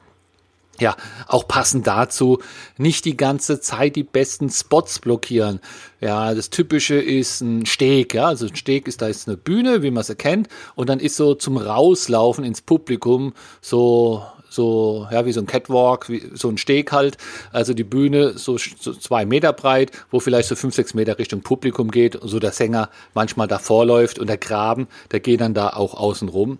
Ja, 0.81 0.97
auch 1.29 1.47
passend 1.47 1.87
dazu 1.87 2.39
nicht 2.79 3.05
die 3.05 3.17
ganze 3.17 3.61
Zeit 3.61 3.95
die 3.95 4.03
besten 4.03 4.49
Spots 4.49 5.01
blockieren. 5.01 5.61
Ja, 6.01 6.35
das 6.35 6.51
typische 6.51 6.95
ist 6.97 7.43
ein 7.43 7.67
Steg, 7.67 8.15
ja, 8.15 8.27
also 8.27 8.47
ein 8.47 8.57
Steg 8.57 8.89
ist 8.89 9.03
da 9.03 9.07
ist 9.07 9.29
eine 9.29 9.37
Bühne, 9.37 9.83
wie 9.83 9.91
man 9.91 10.03
sie 10.03 10.17
kennt, 10.17 10.49
und 10.75 10.89
dann 10.89 10.99
ist 10.99 11.17
so 11.17 11.35
zum 11.35 11.59
Rauslaufen 11.59 12.43
ins 12.45 12.63
Publikum 12.63 13.35
so 13.61 14.23
so, 14.53 15.07
ja, 15.11 15.25
wie 15.25 15.33
so 15.33 15.41
ein 15.41 15.47
Catwalk, 15.47 16.09
wie 16.09 16.31
so 16.35 16.49
ein 16.49 16.59
Steg 16.59 16.93
halt. 16.93 17.17
Also 17.53 17.75
die 17.75 17.85
Bühne 17.85 18.37
so, 18.37 18.59
so 18.59 18.93
zwei 18.93 19.25
Meter 19.25 19.53
breit, 19.53 19.93
wo 20.11 20.21
vielleicht 20.21 20.49
so 20.49 20.57
fünf, 20.57 20.75
sechs 20.75 20.95
Meter 20.95 21.19
Richtung 21.19 21.41
Publikum 21.41 21.91
geht, 21.91 22.19
so 22.23 22.39
der 22.39 22.53
Sänger 22.53 22.91
manchmal 23.15 23.49
davor 23.49 23.87
läuft 23.87 24.19
und 24.19 24.27
der 24.27 24.37
Graben, 24.37 24.89
der 25.11 25.21
geht 25.21 25.41
dann 25.41 25.55
da 25.55 25.71
auch 25.71 25.95
außen 25.95 26.29
rum. 26.29 26.59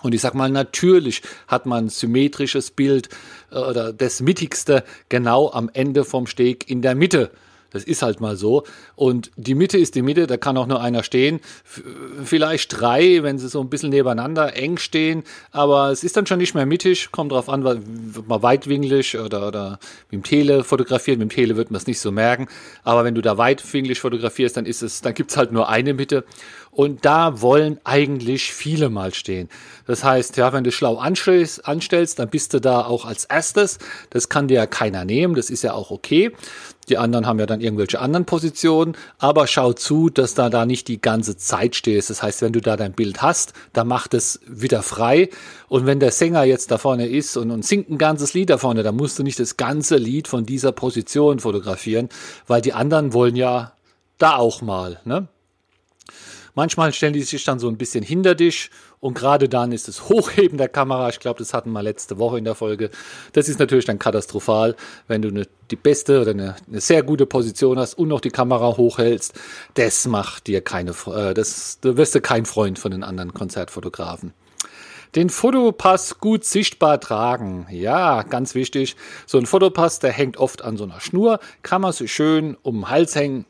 Und 0.00 0.14
ich 0.14 0.22
sag 0.22 0.34
mal, 0.34 0.48
natürlich 0.48 1.22
hat 1.46 1.66
man 1.66 1.86
ein 1.86 1.88
symmetrisches 1.90 2.70
Bild 2.70 3.08
äh, 3.50 3.58
oder 3.58 3.92
das 3.92 4.20
Mittigste 4.20 4.84
genau 5.08 5.50
am 5.50 5.70
Ende 5.72 6.04
vom 6.04 6.26
Steg 6.26 6.70
in 6.70 6.80
der 6.80 6.94
Mitte. 6.94 7.30
Das 7.72 7.84
ist 7.84 8.02
halt 8.02 8.20
mal 8.20 8.36
so. 8.36 8.64
Und 8.96 9.30
die 9.36 9.54
Mitte 9.54 9.78
ist 9.78 9.94
die 9.94 10.02
Mitte, 10.02 10.26
da 10.26 10.36
kann 10.36 10.56
auch 10.58 10.66
nur 10.66 10.80
einer 10.80 11.02
stehen. 11.02 11.40
Vielleicht 12.22 12.80
drei, 12.80 13.22
wenn 13.22 13.38
sie 13.38 13.48
so 13.48 13.60
ein 13.60 13.70
bisschen 13.70 13.90
nebeneinander 13.90 14.54
eng 14.56 14.76
stehen. 14.76 15.24
Aber 15.50 15.90
es 15.90 16.04
ist 16.04 16.16
dann 16.16 16.26
schon 16.26 16.38
nicht 16.38 16.54
mehr 16.54 16.66
mittig. 16.66 17.10
Kommt 17.12 17.32
drauf 17.32 17.48
an, 17.48 17.64
wird 17.64 18.28
man 18.28 18.42
weitwinklig 18.42 19.18
oder, 19.18 19.48
oder 19.48 19.78
mit 20.10 20.20
dem 20.20 20.22
Tele 20.22 20.64
fotografiert. 20.64 21.18
Mit 21.18 21.30
dem 21.30 21.34
Tele 21.34 21.56
wird 21.56 21.70
man 21.70 21.78
es 21.78 21.86
nicht 21.86 22.00
so 22.00 22.12
merken. 22.12 22.46
Aber 22.84 23.04
wenn 23.04 23.14
du 23.14 23.22
da 23.22 23.38
weitwinklig 23.38 24.00
fotografierst, 24.00 24.56
dann 24.56 24.66
ist 24.66 24.82
es, 24.82 25.00
dann 25.00 25.14
gibt's 25.14 25.38
halt 25.38 25.52
nur 25.52 25.68
eine 25.68 25.94
Mitte. 25.94 26.24
Und 26.74 27.04
da 27.04 27.42
wollen 27.42 27.78
eigentlich 27.84 28.54
viele 28.54 28.88
mal 28.88 29.12
stehen. 29.12 29.50
Das 29.86 30.04
heißt, 30.04 30.38
ja, 30.38 30.54
wenn 30.54 30.64
du 30.64 30.72
schlau 30.72 30.96
anstellst, 30.96 31.60
dann 32.18 32.30
bist 32.30 32.54
du 32.54 32.62
da 32.62 32.86
auch 32.86 33.04
als 33.04 33.26
erstes. 33.26 33.78
Das 34.08 34.30
kann 34.30 34.48
dir 34.48 34.54
ja 34.54 34.66
keiner 34.66 35.04
nehmen. 35.04 35.34
Das 35.34 35.50
ist 35.50 35.62
ja 35.62 35.74
auch 35.74 35.90
okay. 35.90 36.32
Die 36.88 36.96
anderen 36.96 37.26
haben 37.26 37.38
ja 37.38 37.44
dann 37.44 37.60
irgendwelche 37.60 38.00
anderen 38.00 38.24
Positionen, 38.24 38.96
aber 39.18 39.46
schau 39.46 39.74
zu, 39.74 40.08
dass 40.08 40.32
da 40.32 40.48
da 40.48 40.64
nicht 40.64 40.88
die 40.88 40.98
ganze 40.98 41.36
Zeit 41.36 41.76
stehst. 41.76 42.08
Das 42.08 42.22
heißt, 42.22 42.40
wenn 42.40 42.54
du 42.54 42.62
da 42.62 42.78
dein 42.78 42.94
Bild 42.94 43.20
hast, 43.20 43.52
dann 43.74 43.86
mach 43.86 44.08
es 44.10 44.40
wieder 44.46 44.82
frei. 44.82 45.28
Und 45.68 45.84
wenn 45.84 46.00
der 46.00 46.10
Sänger 46.10 46.44
jetzt 46.44 46.70
da 46.70 46.78
vorne 46.78 47.06
ist 47.06 47.36
und, 47.36 47.50
und 47.50 47.66
singt 47.66 47.90
ein 47.90 47.98
ganzes 47.98 48.32
Lied 48.32 48.48
da 48.48 48.56
vorne, 48.56 48.82
dann 48.82 48.96
musst 48.96 49.18
du 49.18 49.22
nicht 49.22 49.38
das 49.38 49.58
ganze 49.58 49.98
Lied 49.98 50.26
von 50.26 50.46
dieser 50.46 50.72
Position 50.72 51.38
fotografieren, 51.38 52.08
weil 52.46 52.62
die 52.62 52.72
anderen 52.72 53.12
wollen 53.12 53.36
ja 53.36 53.72
da 54.16 54.36
auch 54.36 54.62
mal. 54.62 55.00
Ne? 55.04 55.28
Manchmal 56.54 56.92
stellen 56.92 57.14
die 57.14 57.22
sich 57.22 57.44
dann 57.44 57.58
so 57.58 57.68
ein 57.68 57.78
bisschen 57.78 58.04
hinter 58.04 58.34
dich 58.34 58.70
und 59.00 59.14
gerade 59.14 59.48
dann 59.48 59.72
ist 59.72 59.88
das 59.88 60.08
Hochheben 60.08 60.58
der 60.58 60.68
Kamera, 60.68 61.08
ich 61.08 61.18
glaube, 61.18 61.38
das 61.38 61.54
hatten 61.54 61.72
wir 61.72 61.82
letzte 61.82 62.18
Woche 62.18 62.36
in 62.38 62.44
der 62.44 62.54
Folge, 62.54 62.90
das 63.32 63.48
ist 63.48 63.58
natürlich 63.58 63.86
dann 63.86 63.98
katastrophal, 63.98 64.76
wenn 65.08 65.22
du 65.22 65.28
eine, 65.28 65.46
die 65.70 65.76
beste 65.76 66.20
oder 66.20 66.32
eine, 66.32 66.56
eine, 66.68 66.80
sehr 66.80 67.02
gute 67.02 67.24
Position 67.24 67.78
hast 67.78 67.94
und 67.94 68.08
noch 68.08 68.20
die 68.20 68.30
Kamera 68.30 68.76
hochhältst. 68.76 69.32
Das 69.74 70.06
macht 70.06 70.46
dir 70.46 70.60
keine, 70.60 70.90
äh, 71.06 71.32
das, 71.32 71.78
da 71.80 71.96
wirst 71.96 72.14
du 72.14 72.20
kein 72.20 72.44
Freund 72.44 72.78
von 72.78 72.90
den 72.90 73.02
anderen 73.02 73.32
Konzertfotografen. 73.32 74.34
Den 75.14 75.28
Fotopass 75.28 76.20
gut 76.20 76.44
sichtbar 76.44 76.98
tragen. 76.98 77.66
Ja, 77.70 78.22
ganz 78.22 78.54
wichtig. 78.54 78.96
So 79.26 79.36
ein 79.36 79.44
Fotopass, 79.44 79.98
der 79.98 80.10
hängt 80.10 80.38
oft 80.38 80.62
an 80.62 80.78
so 80.78 80.84
einer 80.84 81.00
Schnur, 81.00 81.38
kann 81.62 81.82
man 81.82 81.92
sich 81.92 82.12
schön 82.12 82.56
um 82.62 82.76
den 82.76 82.88
Hals 82.88 83.14
hängen, 83.14 83.44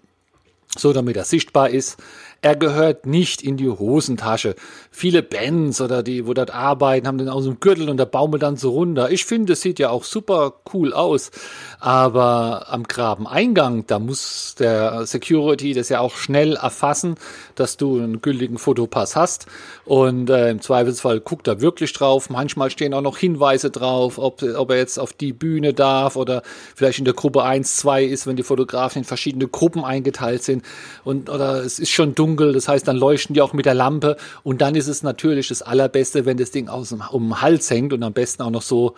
so 0.77 0.93
damit 0.93 1.17
er 1.17 1.25
sichtbar 1.25 1.71
ist. 1.71 1.99
Er 2.45 2.57
gehört 2.57 3.07
nicht 3.07 3.41
in 3.41 3.57
die 3.57 3.69
Hosentasche. 3.69 4.57
Viele 4.91 5.23
Bands 5.23 5.81
oder 5.81 6.03
die, 6.03 6.27
wo 6.27 6.35
dort 6.35 6.53
arbeiten, 6.53 7.07
haben 7.07 7.19
den 7.19 7.29
aus 7.29 7.45
dem 7.45 7.61
Gürtel 7.61 7.89
und 7.89 7.99
der 7.99 8.07
baumelt 8.07 8.43
dann 8.43 8.57
so 8.57 8.71
runter. 8.71 9.13
Ich 9.13 9.25
finde, 9.25 9.53
es 9.53 9.61
sieht 9.61 9.79
ja 9.79 9.91
auch 9.91 10.03
super 10.03 10.55
cool 10.75 10.93
aus. 10.93 11.31
Aber 11.79 12.67
am 12.69 12.83
Grabeneingang, 12.83 13.87
da 13.87 14.01
muss 14.01 14.57
der 14.59 15.07
Security 15.07 15.73
das 15.73 15.89
ja 15.89 16.01
auch 16.01 16.17
schnell 16.17 16.57
erfassen, 16.57 17.15
dass 17.55 17.77
du 17.77 17.99
einen 17.99 18.21
gültigen 18.23 18.59
Fotopass 18.59 19.15
hast. 19.15 19.47
Und 19.85 20.29
äh, 20.29 20.51
im 20.51 20.61
Zweifelsfall 20.61 21.21
guckt 21.21 21.47
er 21.47 21.61
wirklich 21.61 21.93
drauf. 21.93 22.29
Manchmal 22.29 22.71
stehen 22.71 22.93
auch 22.93 23.03
noch 23.03 23.19
Hinweise 23.19 23.71
drauf, 23.71 24.19
ob, 24.19 24.43
ob 24.43 24.71
er 24.71 24.79
jetzt 24.79 24.99
auf 24.99 25.13
die 25.13 25.33
Bühne 25.33 25.75
darf 25.75 26.17
oder 26.17 26.43
vielleicht 26.75 26.99
in 26.99 27.05
der 27.05 27.15
Gruppe 27.15 27.45
1, 27.45 27.77
2 27.77 28.03
ist, 28.03 28.27
wenn 28.27 28.35
die 28.35 28.43
Fotografen 28.43 28.99
in 28.99 29.05
verschiedene 29.05 29.47
Gruppen 29.47 29.85
eingeteilt 29.85 30.43
sind. 30.43 30.65
Und, 31.05 31.31
oder 31.31 31.63
es 31.63 31.79
ist 31.79 31.91
schon 31.91 32.17
dunkel 32.17 32.32
dunkel, 32.33 32.53
das 32.53 32.69
heißt, 32.69 32.89
dann 32.89 32.97
leuchten 32.97 33.35
die 33.35 33.43
auch 33.43 33.53
mit 33.53 33.67
der 33.67 33.75
Lampe 33.75 34.17
und 34.43 34.61
dann 34.61 34.75
ist 34.75 34.89
es 34.89 35.03
natürlich 35.03 35.49
das 35.49 35.63
Allerbeste, 35.63 36.25
wenn 36.25 36.37
das 36.37 36.51
Ding 36.51 36.69
aus 36.69 36.91
dem, 36.91 37.03
um 37.11 37.29
den 37.29 37.43
Hals 37.43 37.71
hängt 37.71 37.93
und 37.93 38.03
am 38.03 38.13
besten 38.13 38.43
auch 38.43 38.51
noch 38.51 38.63
so, 38.63 38.95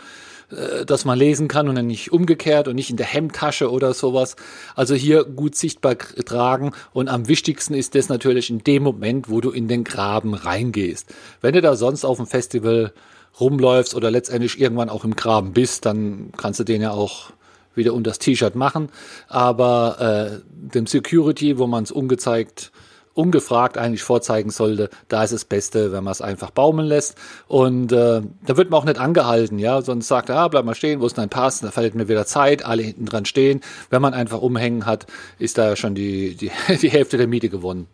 äh, 0.51 0.85
dass 0.85 1.05
man 1.05 1.19
lesen 1.19 1.49
kann 1.49 1.69
und 1.69 1.75
dann 1.75 1.87
nicht 1.87 2.13
umgekehrt 2.13 2.69
und 2.69 2.77
nicht 2.77 2.91
in 2.91 2.97
der 2.97 3.07
Hemdtasche 3.07 3.71
oder 3.71 3.93
sowas. 3.95 4.37
Also 4.75 4.95
hier 4.95 5.25
gut 5.25 5.57
sichtbar 5.57 5.97
tragen 5.99 6.73
und 6.93 7.09
am 7.09 7.29
wichtigsten 7.29 7.75
ist 7.75 7.95
das 7.95 8.09
natürlich 8.09 8.51
in 8.51 8.63
dem 8.63 8.83
Moment, 8.83 9.29
wo 9.29 9.41
du 9.41 9.51
in 9.51 9.69
den 9.69 9.85
Graben 9.85 10.35
reingehst. 10.35 11.13
Wenn 11.41 11.55
du 11.55 11.61
da 11.61 11.77
sonst 11.77 12.05
auf 12.05 12.19
dem 12.19 12.27
Festival 12.27 12.93
rumläufst 13.41 13.97
oder 13.97 14.13
letztendlich 14.13 14.61
irgendwann 14.61 14.89
auch 14.89 15.05
im 15.05 15.17
Graben 15.17 15.53
bist, 15.53 15.87
dann 15.87 16.31
kannst 16.37 16.61
du 16.61 16.65
den 16.65 16.83
ja 16.83 16.93
auch 16.93 17.33
wieder 17.75 17.93
unter 17.93 18.11
das 18.11 18.21
T-Shirt 18.21 18.55
machen. 18.55 18.91
Aber 19.27 20.41
äh, 20.41 20.41
dem 20.73 20.87
Security, 20.87 21.59
wo 21.59 21.67
man 21.67 21.83
es 21.83 21.91
ungezeigt 21.91 22.71
ungefragt 23.15 23.79
eigentlich 23.79 24.03
vorzeigen 24.03 24.51
sollte, 24.51 24.91
da 25.09 25.23
ist 25.23 25.33
es 25.33 25.45
Beste, 25.45 25.93
wenn 25.93 26.05
man 26.05 26.13
es 26.13 26.21
einfach 26.21 26.51
baumeln 26.51 26.89
lässt. 26.89 27.17
Und 27.47 27.93
äh, 27.93 28.23
da 28.47 28.57
wird 28.57 28.71
man 28.71 28.81
auch 28.81 28.85
nicht 28.85 28.99
angehalten, 28.99 29.59
ja, 29.59 29.81
sonst 29.83 30.09
sagt 30.09 30.29
er, 30.29 30.37
ah, 30.37 30.49
bleib 30.49 30.65
mal 30.65 30.75
stehen, 30.75 31.01
wo 31.01 31.07
ist 31.07 31.17
dein 31.17 31.29
Pass? 31.29 31.61
Da 31.61 31.71
verliert 31.71 31.95
mir 31.95 32.09
wieder 32.09 32.27
Zeit, 32.27 32.65
alle 32.65 32.83
hinten 32.83 33.07
dran 33.07 33.25
stehen. 33.25 33.61
Wenn 33.91 34.03
man 34.03 34.15
einfach 34.15 34.41
umhängen 34.41 34.87
hat, 34.87 35.07
ist 35.39 35.59
da 35.59 35.77
schon 35.77 35.95
die, 35.95 36.35
die, 36.35 36.51
die 36.81 36.91
Hälfte 36.91 37.17
der 37.17 37.29
Miete 37.29 37.49
gewonnen. 37.49 37.87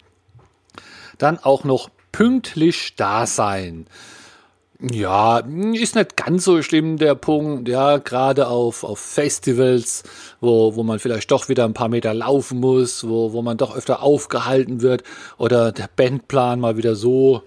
Dann 1.19 1.39
auch 1.39 1.65
noch 1.65 1.91
pünktlich 2.13 2.97
da 2.97 3.27
sein. 3.27 3.87
Ja, 4.83 5.41
ist 5.75 5.95
nicht 5.95 6.17
ganz 6.17 6.45
so 6.45 6.63
schlimm 6.63 6.97
der 6.97 7.15
Punkt, 7.15 7.69
ja, 7.69 7.99
gerade 7.99 8.49
auf, 8.49 8.83
auf 8.83 8.99
Festivals, 8.99 10.05
wo, 10.41 10.75
wo 10.75 10.83
man 10.83 10.99
vielleicht 10.99 11.31
doch 11.31 11.51
wieder 11.51 11.67
ein 11.67 11.75
paar 11.75 11.91
Meter 11.91 12.15
laufen 12.15 12.61
muss, 12.61 13.07
wo, 13.07 13.35
wo 13.35 13.43
man 13.43 13.59
doch 13.59 13.77
öfter 13.77 14.03
aufgehalten 14.03 14.81
wird 14.81 15.03
oder 15.37 15.71
der 15.71 15.91
Bandplan 15.95 16.61
mal 16.61 16.79
wieder 16.79 16.95
so 16.95 17.43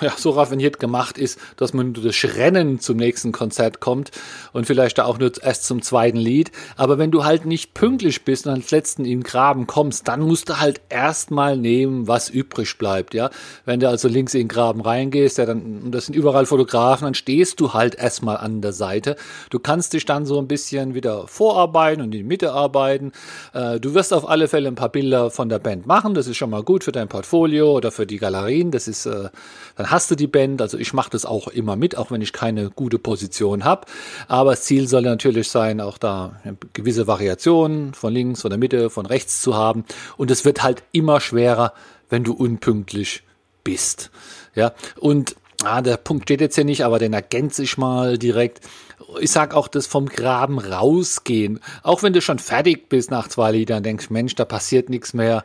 ja, 0.00 0.12
so 0.16 0.30
raffiniert 0.30 0.80
gemacht 0.80 1.18
ist, 1.18 1.38
dass 1.56 1.74
man 1.74 1.92
durch 1.92 2.36
Rennen 2.36 2.80
zum 2.80 2.96
nächsten 2.96 3.32
Konzert 3.32 3.80
kommt 3.80 4.10
und 4.52 4.66
vielleicht 4.66 4.96
da 4.96 5.04
auch 5.04 5.18
nur 5.18 5.32
erst 5.42 5.64
zum 5.64 5.82
zweiten 5.82 6.16
Lied. 6.16 6.52
Aber 6.76 6.96
wenn 6.96 7.10
du 7.10 7.24
halt 7.24 7.44
nicht 7.44 7.74
pünktlich 7.74 8.24
bist 8.24 8.46
und 8.46 8.54
als 8.54 8.70
letzten 8.70 9.04
in 9.04 9.22
Graben 9.22 9.66
kommst, 9.66 10.08
dann 10.08 10.22
musst 10.22 10.48
du 10.48 10.58
halt 10.58 10.80
erstmal 10.88 11.58
nehmen, 11.58 12.08
was 12.08 12.30
übrig 12.30 12.78
bleibt, 12.78 13.12
ja. 13.12 13.30
Wenn 13.66 13.80
du 13.80 13.88
also 13.88 14.08
links 14.08 14.32
in 14.32 14.40
den 14.40 14.48
Graben 14.48 14.80
reingehst, 14.80 15.36
ja, 15.36 15.44
dann, 15.44 15.82
und 15.84 15.92
das 15.92 16.06
sind 16.06 16.14
überall 16.14 16.46
Fotografen, 16.46 17.04
dann 17.04 17.14
stehst 17.14 17.60
du 17.60 17.74
halt 17.74 17.94
erstmal 17.94 18.38
an 18.38 18.62
der 18.62 18.72
Seite. 18.72 19.16
Du 19.50 19.58
kannst 19.58 19.92
dich 19.92 20.06
dann 20.06 20.24
so 20.24 20.38
ein 20.38 20.48
bisschen 20.48 20.94
wieder 20.94 21.28
vorarbeiten 21.28 22.00
und 22.00 22.06
in 22.06 22.22
die 22.22 22.22
Mitte 22.22 22.52
arbeiten. 22.52 23.12
Äh, 23.52 23.80
du 23.80 23.92
wirst 23.92 24.14
auf 24.14 24.28
alle 24.28 24.48
Fälle 24.48 24.68
ein 24.68 24.76
paar 24.76 24.88
Bilder 24.88 25.30
von 25.30 25.50
der 25.50 25.58
Band 25.58 25.86
machen. 25.86 26.14
Das 26.14 26.26
ist 26.26 26.38
schon 26.38 26.50
mal 26.50 26.62
gut 26.62 26.84
für 26.84 26.92
dein 26.92 27.08
Portfolio 27.08 27.72
oder 27.72 27.90
für 27.90 28.06
die 28.06 28.16
Galerien. 28.16 28.70
Das 28.70 28.88
ist, 28.88 29.06
äh, 29.06 29.28
dann 29.76 29.90
hast 29.90 30.10
du 30.10 30.14
die 30.14 30.26
Band. 30.26 30.62
Also 30.62 30.78
ich 30.78 30.92
mache 30.92 31.10
das 31.10 31.24
auch 31.24 31.48
immer 31.48 31.76
mit, 31.76 31.96
auch 31.96 32.10
wenn 32.10 32.22
ich 32.22 32.32
keine 32.32 32.70
gute 32.70 32.98
Position 32.98 33.64
habe. 33.64 33.86
Aber 34.28 34.50
das 34.50 34.64
Ziel 34.64 34.88
soll 34.88 35.02
natürlich 35.02 35.48
sein, 35.48 35.80
auch 35.80 35.98
da 35.98 36.40
gewisse 36.72 37.06
Variationen 37.06 37.94
von 37.94 38.12
links, 38.12 38.42
von 38.42 38.50
der 38.50 38.58
Mitte, 38.58 38.90
von 38.90 39.06
rechts 39.06 39.40
zu 39.42 39.56
haben. 39.56 39.84
Und 40.16 40.30
es 40.30 40.44
wird 40.44 40.62
halt 40.62 40.82
immer 40.92 41.20
schwerer, 41.20 41.72
wenn 42.08 42.24
du 42.24 42.32
unpünktlich 42.32 43.22
bist. 43.64 44.10
Ja, 44.54 44.72
und 45.00 45.36
ah, 45.64 45.82
der 45.82 45.96
Punkt 45.96 46.24
steht 46.24 46.40
jetzt 46.40 46.54
hier 46.54 46.64
nicht, 46.64 46.84
aber 46.84 46.98
den 46.98 47.12
ergänze 47.12 47.62
ich 47.62 47.78
mal 47.78 48.18
direkt. 48.18 48.60
Ich 49.20 49.30
sag 49.30 49.54
auch 49.54 49.68
das 49.68 49.86
vom 49.86 50.06
Graben 50.06 50.58
rausgehen. 50.58 51.60
Auch 51.82 52.02
wenn 52.02 52.12
du 52.12 52.20
schon 52.20 52.38
fertig 52.38 52.88
bist 52.88 53.10
nach 53.10 53.28
zwei 53.28 53.52
Liedern, 53.52 53.82
denkst, 53.82 54.10
Mensch, 54.10 54.34
da 54.34 54.44
passiert 54.44 54.88
nichts 54.88 55.14
mehr 55.14 55.44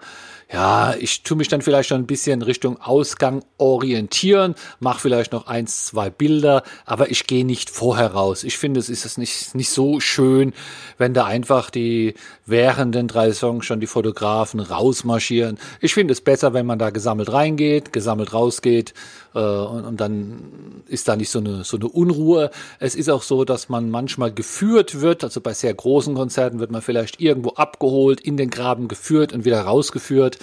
ja, 0.51 0.95
ich 0.95 1.21
tue 1.21 1.37
mich 1.37 1.47
dann 1.47 1.61
vielleicht 1.61 1.89
schon 1.89 2.01
ein 2.01 2.07
bisschen 2.07 2.41
Richtung 2.41 2.81
Ausgang 2.81 3.43
orientieren, 3.59 4.55
mache 4.79 5.01
vielleicht 5.01 5.31
noch 5.31 5.45
eins, 5.45 5.85
zwei 5.85 6.09
Bilder, 6.09 6.63
aber 6.85 7.11
ich 7.11 7.27
gehe 7.27 7.45
nicht 7.45 7.69
vorher 7.69 8.13
raus. 8.13 8.43
Ich 8.43 8.57
finde, 8.57 8.79
es 8.79 8.89
ist 8.89 9.19
nicht, 9.19 9.53
nicht 9.53 9.69
so 9.69 9.99
schön, 9.99 10.53
wenn 10.97 11.13
da 11.13 11.25
einfach 11.25 11.69
die 11.69 12.15
während 12.47 12.95
den 12.95 13.07
drei 13.07 13.31
Songs 13.31 13.67
schon 13.67 13.79
die 13.79 13.85
Fotografen 13.85 14.59
rausmarschieren. 14.59 15.59
Ich 15.81 15.93
finde 15.93 16.13
es 16.13 16.21
besser, 16.21 16.51
wenn 16.55 16.65
man 16.65 16.79
da 16.79 16.89
gesammelt 16.89 17.31
reingeht, 17.31 17.93
gesammelt 17.93 18.33
rausgeht 18.33 18.95
äh, 19.35 19.39
und, 19.39 19.85
und 19.85 20.01
dann 20.01 20.83
ist 20.87 21.07
da 21.07 21.15
nicht 21.15 21.29
so 21.29 21.39
eine, 21.39 21.63
so 21.63 21.77
eine 21.77 21.87
Unruhe. 21.87 22.49
Es 22.79 22.95
ist 22.95 23.09
auch 23.09 23.21
so, 23.21 23.45
dass 23.45 23.69
man 23.69 23.91
manchmal 23.91 24.33
geführt 24.33 25.01
wird, 25.01 25.23
also 25.23 25.41
bei 25.41 25.53
sehr 25.53 25.75
großen 25.75 26.15
Konzerten 26.15 26.59
wird 26.59 26.71
man 26.71 26.81
vielleicht 26.81 27.21
irgendwo 27.21 27.51
abgeholt, 27.51 28.19
in 28.19 28.35
den 28.35 28.49
Graben 28.49 28.87
geführt 28.87 29.31
und 29.31 29.45
wieder 29.45 29.61
rausgeführt. 29.61 30.38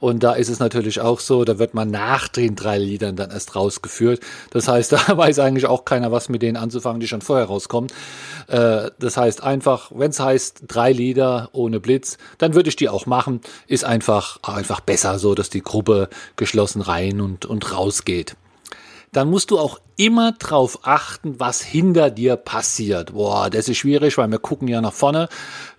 Und 0.00 0.22
da 0.22 0.32
ist 0.34 0.48
es 0.48 0.60
natürlich 0.60 1.00
auch 1.00 1.20
so, 1.20 1.44
da 1.44 1.58
wird 1.58 1.74
man 1.74 1.90
nach 1.90 2.28
den 2.28 2.54
drei 2.54 2.78
Liedern 2.78 3.16
dann 3.16 3.30
erst 3.30 3.56
rausgeführt. 3.56 4.20
Das 4.50 4.68
heißt, 4.68 4.92
da 5.08 5.16
weiß 5.16 5.38
eigentlich 5.40 5.66
auch 5.66 5.84
keiner, 5.84 6.12
was 6.12 6.28
mit 6.28 6.42
denen 6.42 6.56
anzufangen, 6.56 7.00
die 7.00 7.08
schon 7.08 7.22
vorher 7.22 7.46
rauskommen. 7.46 7.90
Äh, 8.46 8.90
das 8.98 9.16
heißt 9.16 9.42
einfach, 9.42 9.90
wenn 9.94 10.10
es 10.10 10.20
heißt 10.20 10.62
drei 10.68 10.92
Lieder 10.92 11.48
ohne 11.52 11.80
Blitz, 11.80 12.18
dann 12.38 12.54
würde 12.54 12.68
ich 12.68 12.76
die 12.76 12.88
auch 12.88 13.06
machen. 13.06 13.40
Ist 13.66 13.84
einfach, 13.84 14.38
einfach 14.42 14.80
besser 14.80 15.18
so, 15.18 15.34
dass 15.34 15.50
die 15.50 15.62
Gruppe 15.62 16.08
geschlossen 16.36 16.80
rein 16.80 17.20
und, 17.20 17.46
und 17.46 17.72
raus 17.72 18.04
geht. 18.04 18.36
Dann 19.12 19.30
musst 19.30 19.50
du 19.50 19.58
auch 19.58 19.80
immer 19.96 20.32
drauf 20.32 20.80
achten, 20.82 21.40
was 21.40 21.60
hinter 21.60 22.10
dir 22.10 22.36
passiert. 22.36 23.14
Boah, 23.14 23.50
das 23.50 23.68
ist 23.68 23.78
schwierig, 23.78 24.16
weil 24.16 24.28
wir 24.28 24.38
gucken 24.38 24.68
ja 24.68 24.80
nach 24.80 24.92
vorne. 24.92 25.28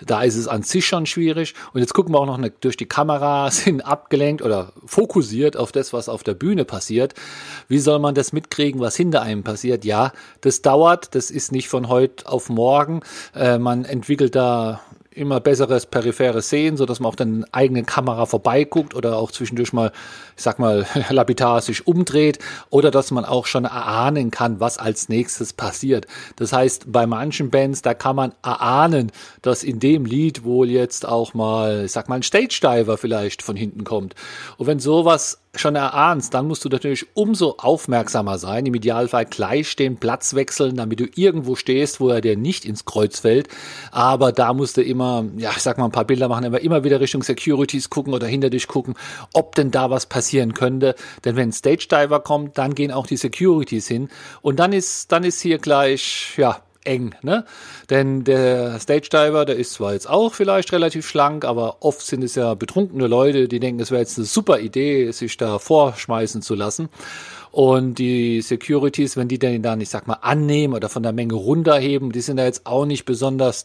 Da 0.06 0.24
ist 0.24 0.36
es 0.36 0.48
an 0.48 0.64
sich 0.64 0.86
schon 0.86 1.06
schwierig. 1.06 1.54
Und 1.74 1.80
jetzt 1.80 1.94
gucken 1.94 2.14
wir 2.14 2.20
auch 2.20 2.26
noch 2.26 2.50
durch 2.60 2.76
die 2.76 2.86
Kamera, 2.86 3.50
sind 3.52 3.82
abgelenkt 3.82 4.42
oder 4.42 4.74
fokussiert 4.86 5.56
auf 5.56 5.72
das, 5.72 5.94
was 5.94 6.10
auf 6.10 6.24
der 6.24 6.34
Bühne 6.34 6.66
passiert. 6.66 7.14
Wie 7.68 7.80
soll 7.80 8.00
man 8.00 8.16
das 8.16 8.34
mitkriegen, 8.34 8.82
was 8.82 8.96
hinter 8.96 9.22
einem 9.22 9.44
passiert? 9.44 9.86
Ja, 9.86 10.12
das 10.42 10.62
dauert. 10.62 11.16
Das 11.16 11.32
ist 11.32 11.52
nicht 11.52 11.70
von 11.70 11.88
heute 11.88 12.28
auf 12.28 12.50
morgen. 12.50 13.02
Äh, 13.34 13.58
man 13.58 13.86
entwickelt 13.86 14.36
da 14.36 14.82
immer 15.20 15.40
besseres 15.40 15.86
peripheres 15.86 16.50
Sehen, 16.50 16.78
so 16.78 16.86
dass 16.86 17.00
man 17.00 17.10
auf 17.10 17.16
den 17.16 17.46
eigenen 17.54 17.86
Kamera 17.86 18.26
vorbeiguckt 18.26 18.96
oder 18.96 19.18
auch 19.18 19.32
zwischendurch 19.32 19.74
mal, 19.74 19.92
ich 20.36 20.44
sag 20.44 20.60
mal, 20.60 20.86
lapidar 21.10 21.62
sich 21.62 21.86
umdreht 21.86 22.40
oder 22.70 22.90
dass 22.90 23.12
man 23.12 23.26
auch 23.26 23.46
schon 23.46 23.66
erahnen 23.66 24.32
kann, 24.32 24.60
was 24.60 24.78
als 24.78 25.10
nächstes 25.10 25.54
passiert. 25.54 26.08
Das 26.38 26.54
heißt, 26.54 26.92
bei 26.92 27.06
manchen 27.06 27.50
Bands, 27.50 27.82
da 27.82 27.94
kann 27.94 28.16
man 28.16 28.34
erahnen, 28.44 29.12
dass 29.42 29.64
in 29.64 29.80
dem 29.80 30.06
Lied 30.06 30.44
wohl 30.44 30.70
jetzt 30.70 31.08
auch 31.08 31.34
mal, 31.34 31.86
ich 31.86 31.92
sag 31.92 32.10
mal, 32.10 32.16
ein 32.16 32.24
Stage 32.24 32.60
Diver 32.62 32.98
vielleicht 32.98 33.42
von 33.42 33.56
hinten 33.56 33.84
kommt. 33.84 34.16
Und 34.58 34.68
wenn 34.68 34.80
sowas 34.80 35.40
schon 35.56 35.76
erahnst, 35.76 36.34
dann 36.34 36.48
musst 36.48 36.64
du 36.64 36.70
natürlich 36.70 37.08
umso 37.16 37.56
aufmerksamer 37.58 38.38
sein, 38.38 38.66
im 38.66 38.76
Idealfall 38.76 39.26
gleich 39.26 39.76
den 39.76 39.98
Platz 39.98 40.36
wechseln, 40.36 40.76
damit 40.76 41.00
du 41.00 41.06
irgendwo 41.16 41.56
stehst, 41.56 42.00
wo 42.00 42.10
er 42.10 42.22
dir 42.22 42.38
nicht 42.38 42.66
ins 42.66 42.86
Kreuz 42.86 43.20
fällt. 43.20 43.48
Aber 43.92 44.32
da 44.32 44.54
musst 44.54 44.78
du 44.78 44.84
immer, 44.84 45.26
ja, 45.38 45.52
ich 45.52 45.64
sag 45.64 45.78
mal, 45.78 45.86
ein 45.86 45.92
paar 45.92 46.06
Bilder 46.06 46.28
machen, 46.28 46.46
aber 46.46 46.62
immer 46.62 46.84
wieder 46.84 47.00
Richtung 47.00 47.24
Securities 47.24 47.90
gucken 47.90 48.14
oder 48.14 48.28
hinter 48.28 48.50
dich 48.50 48.68
gucken, 48.68 48.96
ob 49.34 49.56
denn 49.56 49.72
da 49.72 49.90
was 49.90 50.06
passieren 50.06 50.54
könnte. 50.54 50.96
Denn 51.26 51.36
wenn 51.36 51.50
ein 51.50 51.54
Stage 51.54 51.88
Diver 51.90 52.20
kommt, 52.20 52.58
dann 52.58 52.76
gehen 52.76 52.92
auch 52.92 53.08
die 53.08 53.18
Securities 53.18 53.88
hin. 53.88 54.10
Und 54.42 54.60
dann 54.60 54.72
ist, 54.72 55.12
dann 55.12 55.24
ist 55.24 55.42
hier 55.42 55.58
gleich, 55.58 56.34
ja, 56.38 56.62
eng, 56.84 57.16
ne? 57.22 57.46
Denn 57.90 58.24
der 58.24 58.80
Stage 58.80 59.10
Diver, 59.12 59.46
der 59.46 59.58
ist 59.58 59.74
zwar 59.74 59.94
jetzt 59.94 60.10
auch 60.10 60.34
vielleicht 60.34 60.72
relativ 60.72 61.08
schlank, 61.08 61.46
aber 61.46 61.78
oft 61.82 62.02
sind 62.02 62.24
es 62.24 62.36
ja 62.36 62.54
betrunkene 62.54 63.08
Leute, 63.08 63.48
die 63.48 63.60
denken, 63.60 63.82
es 63.82 63.92
wäre 63.92 64.02
jetzt 64.02 64.18
eine 64.18 64.26
super 64.26 64.60
Idee, 64.60 65.12
sich 65.12 65.38
da 65.38 65.60
vorschmeißen 65.60 66.42
zu 66.42 66.56
lassen. 66.56 66.90
Und 67.52 67.96
die 67.96 68.42
Securities, 68.42 69.18
wenn 69.18 69.28
die 69.28 69.40
den 69.40 69.64
dann, 69.64 69.82
ich 69.82 69.90
sag 69.90 70.08
mal, 70.08 70.20
annehmen 70.22 70.74
oder 70.74 70.90
von 70.90 71.04
der 71.04 71.14
Menge 71.14 71.34
runterheben, 71.34 72.12
die 72.12 72.22
sind 72.22 72.38
da 72.38 72.46
jetzt 72.46 72.66
auch 72.66 72.86
nicht 72.86 73.06
besonders 73.06 73.64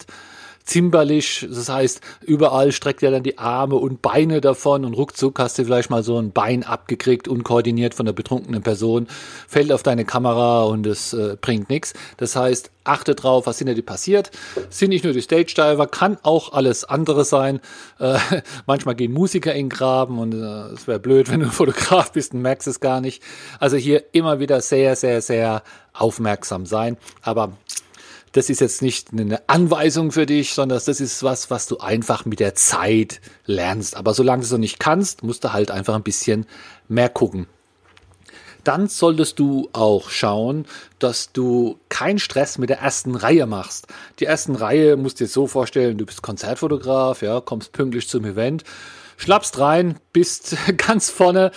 zimperlich. 0.65 1.47
Das 1.49 1.69
heißt, 1.69 2.01
überall 2.23 2.73
streckt 2.73 3.03
er 3.03 3.11
dann 3.11 3.23
die 3.23 3.39
Arme 3.39 3.77
und 3.77 4.03
Beine 4.03 4.41
davon 4.41 4.85
und 4.85 4.95
ruckzuck 4.95 5.39
hast 5.39 5.59
du 5.59 5.65
vielleicht 5.65 5.91
mal 5.91 6.03
so 6.03 6.19
ein 6.19 6.33
Bein 6.33 6.63
abgekriegt, 6.63 7.29
unkoordiniert 7.29 7.95
von 7.95 8.07
der 8.07 8.15
betrunkenen 8.15 8.63
Person, 8.63 9.07
fällt 9.47 9.73
auf 9.73 9.83
deine 9.83 10.05
Kamera 10.05 10.65
und 10.65 10.87
es 10.87 11.13
äh, 11.13 11.37
bringt 11.41 11.69
nichts. 11.69 11.93
Das 12.17 12.35
heißt, 12.35 12.71
achte 12.85 13.15
drauf, 13.15 13.47
was 13.47 13.59
hinter 13.59 13.75
dir 13.75 13.83
passiert. 13.83 14.31
Sind 14.71 14.91
nicht 14.91 15.05
nur 15.05 15.13
die 15.13 15.21
Stage 15.21 15.55
Diver, 15.55 15.87
kann 15.87 16.19
auch 16.23 16.53
alles 16.53 16.85
andere 16.85 17.25
sein. 17.25 17.61
Äh, 17.99 18.19
manchmal 18.67 18.95
gehen 18.95 19.13
Musiker 19.13 19.55
in 19.55 19.69
Graben 19.69 20.19
und 20.19 20.33
äh, 20.33 20.73
es 20.73 20.87
wäre 20.87 20.99
blöd, 20.99 21.31
wenn 21.31 21.41
du 21.41 21.51
Fotograf 21.51 22.13
bist 22.13 22.33
und 22.33 22.43
merkst 22.43 22.69
es 22.69 22.81
gar 22.81 23.01
nicht. 23.01 23.23
Also 23.61 23.77
hier 23.77 24.05
immer 24.13 24.41
wieder 24.41 24.61
sehr, 24.63 24.97
sehr, 24.97 25.21
sehr 25.21 25.63
aufmerksam 25.93 26.67
sein. 26.67 26.97
Aber 27.23 27.53
das 28.35 28.51
ist 28.51 28.61
jetzt 28.61 28.83
nicht 28.83 29.13
eine 29.13 29.49
Anweisung 29.49 30.11
für 30.11 30.27
dich, 30.27 30.55
sondern 30.55 30.81
das 30.85 31.01
ist 31.01 31.23
was, 31.23 31.51
was 31.51 31.69
du 31.69 31.79
einfach 31.79 32.25
mit 32.25 32.41
der 32.41 32.57
Zeit 32.57 33.21
lernst. 33.47 33.97
Aber 33.97 34.13
solange 34.13 34.41
du 34.41 34.47
es 34.47 34.51
noch 34.51 34.59
nicht 34.59 34.81
kannst, 34.81 35.23
musst 35.23 35.45
du 35.45 35.53
halt 35.53 35.71
einfach 35.71 35.95
ein 35.95 36.03
bisschen 36.03 36.45
mehr 36.89 37.09
gucken. 37.09 37.47
Dann 38.65 38.89
solltest 38.89 39.39
du 39.39 39.69
auch 39.73 40.11
schauen, 40.11 40.67
dass 40.99 41.31
du 41.31 41.79
keinen 41.91 42.19
Stress 42.19 42.59
mit 42.59 42.71
der 42.71 42.81
ersten 42.81 43.15
Reihe 43.15 43.47
machst. 43.47 43.87
Die 44.19 44.25
ersten 44.25 44.57
Reihe 44.57 44.97
musst 44.97 45.21
du 45.21 45.25
dir 45.25 45.31
so 45.31 45.47
vorstellen, 45.47 45.97
du 45.97 46.05
bist 46.05 46.23
Konzertfotograf, 46.23 47.23
ja, 47.23 47.41
kommst 47.41 47.71
pünktlich 47.73 48.09
zum 48.09 48.25
Event 48.25 48.65
schlappst 49.17 49.59
rein, 49.59 49.97
bist 50.15 50.57
ganz 50.79 51.11
vorne, 51.11 51.51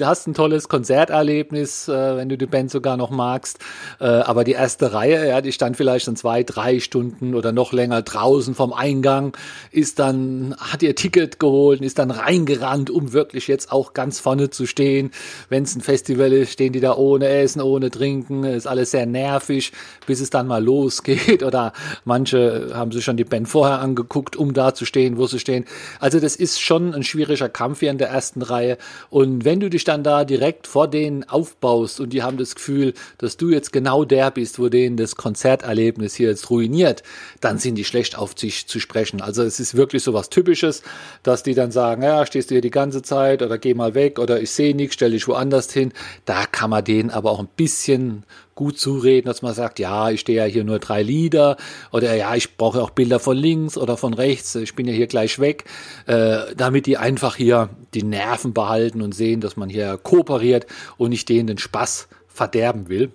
hast 0.00 0.26
ein 0.26 0.34
tolles 0.34 0.68
Konzerterlebnis, 0.68 1.86
äh, 1.86 2.16
wenn 2.16 2.28
du 2.28 2.36
die 2.36 2.46
Band 2.46 2.70
sogar 2.70 2.96
noch 2.96 3.10
magst. 3.10 3.58
Äh, 4.00 4.06
aber 4.06 4.42
die 4.42 4.52
erste 4.52 4.92
Reihe, 4.92 5.28
ja, 5.28 5.40
die 5.40 5.52
stand 5.52 5.76
vielleicht 5.76 6.06
schon 6.06 6.16
zwei, 6.16 6.42
drei 6.42 6.80
Stunden 6.80 7.34
oder 7.34 7.52
noch 7.52 7.72
länger 7.72 8.02
draußen 8.02 8.54
vom 8.54 8.72
Eingang, 8.72 9.36
ist 9.70 9.98
dann, 9.98 10.56
hat 10.58 10.82
ihr 10.82 10.94
Ticket 10.96 11.38
geholt, 11.38 11.82
ist 11.82 11.98
dann 11.98 12.10
reingerannt, 12.10 12.90
um 12.90 13.12
wirklich 13.12 13.48
jetzt 13.48 13.70
auch 13.70 13.92
ganz 13.92 14.18
vorne 14.18 14.50
zu 14.50 14.66
stehen. 14.66 15.10
Wenn 15.48 15.64
es 15.64 15.76
ein 15.76 15.82
Festival 15.82 16.32
ist, 16.32 16.52
stehen 16.52 16.72
die 16.72 16.80
da 16.80 16.96
ohne 16.96 17.28
Essen, 17.28 17.60
ohne 17.60 17.90
Trinken, 17.90 18.44
ist 18.44 18.66
alles 18.66 18.92
sehr 18.92 19.06
nervig, 19.06 19.72
bis 20.06 20.20
es 20.20 20.30
dann 20.30 20.46
mal 20.46 20.64
losgeht. 20.64 21.42
Oder 21.42 21.74
manche 22.04 22.70
haben 22.72 22.92
sich 22.92 23.04
schon 23.04 23.18
die 23.18 23.24
Band 23.24 23.46
vorher 23.46 23.80
angeguckt, 23.80 24.36
um 24.36 24.54
da 24.54 24.72
zu 24.72 24.86
stehen, 24.86 25.18
wo 25.18 25.26
sie 25.26 25.38
stehen. 25.38 25.66
Also 25.98 26.18
das 26.18 26.34
ist 26.34 26.60
schon 26.60 26.89
ein 26.94 27.02
schwieriger 27.02 27.48
Kampf 27.48 27.80
hier 27.80 27.90
in 27.90 27.98
der 27.98 28.08
ersten 28.08 28.42
Reihe. 28.42 28.78
Und 29.08 29.44
wenn 29.44 29.60
du 29.60 29.70
dich 29.70 29.84
dann 29.84 30.02
da 30.02 30.24
direkt 30.24 30.66
vor 30.66 30.88
denen 30.88 31.28
aufbaust 31.28 32.00
und 32.00 32.12
die 32.12 32.22
haben 32.22 32.36
das 32.36 32.54
Gefühl, 32.54 32.94
dass 33.18 33.36
du 33.36 33.50
jetzt 33.50 33.72
genau 33.72 34.04
der 34.04 34.30
bist, 34.30 34.58
wo 34.58 34.68
denen 34.68 34.96
das 34.96 35.16
Konzerterlebnis 35.16 36.14
hier 36.14 36.28
jetzt 36.28 36.50
ruiniert, 36.50 37.02
dann 37.40 37.58
sind 37.58 37.76
die 37.76 37.84
schlecht 37.84 38.16
auf 38.16 38.34
sich 38.36 38.66
zu 38.66 38.80
sprechen. 38.80 39.20
Also 39.20 39.42
es 39.42 39.60
ist 39.60 39.76
wirklich 39.76 40.02
so 40.02 40.14
was 40.14 40.30
Typisches, 40.30 40.82
dass 41.22 41.42
die 41.42 41.54
dann 41.54 41.70
sagen, 41.70 42.02
ja, 42.02 42.26
stehst 42.26 42.50
du 42.50 42.54
hier 42.54 42.62
die 42.62 42.70
ganze 42.70 43.02
Zeit 43.02 43.42
oder 43.42 43.58
geh 43.58 43.74
mal 43.74 43.94
weg 43.94 44.18
oder 44.18 44.40
ich 44.40 44.50
sehe 44.50 44.74
nichts, 44.74 44.94
stell 44.94 45.12
dich 45.12 45.28
woanders 45.28 45.72
hin. 45.72 45.92
Da 46.24 46.46
kann 46.46 46.70
man 46.70 46.84
denen 46.84 47.10
aber 47.10 47.30
auch 47.30 47.40
ein 47.40 47.48
bisschen 47.56 48.24
gut 48.54 48.78
zureden, 48.78 49.26
dass 49.26 49.42
man 49.42 49.54
sagt, 49.54 49.78
ja, 49.78 50.10
ich 50.10 50.20
stehe 50.20 50.38
ja 50.38 50.44
hier 50.44 50.64
nur 50.64 50.78
drei 50.78 51.02
Lieder 51.02 51.56
oder 51.92 52.14
ja, 52.14 52.34
ich 52.34 52.56
brauche 52.56 52.82
auch 52.82 52.90
Bilder 52.90 53.18
von 53.18 53.36
links 53.36 53.78
oder 53.78 53.96
von 53.96 54.14
rechts, 54.14 54.54
ich 54.54 54.74
bin 54.74 54.86
ja 54.86 54.92
hier 54.92 55.06
gleich 55.06 55.38
weg, 55.38 55.64
äh, 56.06 56.54
damit 56.56 56.86
die 56.86 56.98
einfach 56.98 57.36
hier 57.36 57.70
die 57.94 58.02
Nerven 58.02 58.52
behalten 58.52 59.02
und 59.02 59.14
sehen, 59.14 59.40
dass 59.40 59.56
man 59.56 59.68
hier 59.68 59.98
kooperiert 59.98 60.66
und 60.98 61.10
nicht 61.10 61.28
denen 61.28 61.46
den 61.46 61.58
Spaß 61.58 62.08
verderben 62.28 62.88
will. 62.88 63.12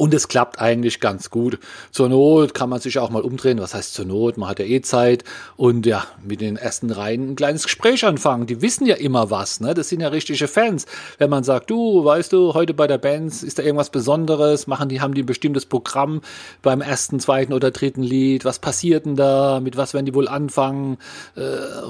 Und 0.00 0.14
es 0.14 0.28
klappt 0.28 0.58
eigentlich 0.62 0.98
ganz 0.98 1.28
gut. 1.28 1.58
Zur 1.90 2.08
Not 2.08 2.54
kann 2.54 2.70
man 2.70 2.80
sich 2.80 2.98
auch 2.98 3.10
mal 3.10 3.20
umdrehen. 3.20 3.60
Was 3.60 3.74
heißt 3.74 3.92
zur 3.92 4.06
Not? 4.06 4.38
Man 4.38 4.48
hat 4.48 4.58
ja 4.58 4.64
eh 4.64 4.80
Zeit. 4.80 5.24
Und 5.58 5.84
ja, 5.84 6.06
mit 6.26 6.40
den 6.40 6.56
ersten 6.56 6.90
Reihen 6.90 7.32
ein 7.32 7.36
kleines 7.36 7.64
Gespräch 7.64 8.06
anfangen. 8.06 8.46
Die 8.46 8.62
wissen 8.62 8.86
ja 8.86 8.94
immer 8.94 9.30
was. 9.30 9.60
Ne? 9.60 9.74
Das 9.74 9.90
sind 9.90 10.00
ja 10.00 10.08
richtige 10.08 10.48
Fans. 10.48 10.86
Wenn 11.18 11.28
man 11.28 11.44
sagt, 11.44 11.68
du, 11.68 12.02
weißt 12.02 12.32
du, 12.32 12.54
heute 12.54 12.72
bei 12.72 12.86
der 12.86 12.96
Band 12.96 13.42
ist 13.42 13.58
da 13.58 13.62
irgendwas 13.62 13.90
Besonderes? 13.90 14.66
Machen 14.66 14.88
die, 14.88 15.02
haben 15.02 15.12
die 15.12 15.22
ein 15.22 15.26
bestimmtes 15.26 15.66
Programm 15.66 16.22
beim 16.62 16.80
ersten, 16.80 17.20
zweiten 17.20 17.52
oder 17.52 17.70
dritten 17.70 18.02
Lied? 18.02 18.46
Was 18.46 18.58
passiert 18.58 19.04
denn 19.04 19.16
da? 19.16 19.60
Mit 19.60 19.76
was 19.76 19.92
werden 19.92 20.06
die 20.06 20.14
wohl 20.14 20.28
anfangen? 20.28 20.96
Äh, 21.36 21.42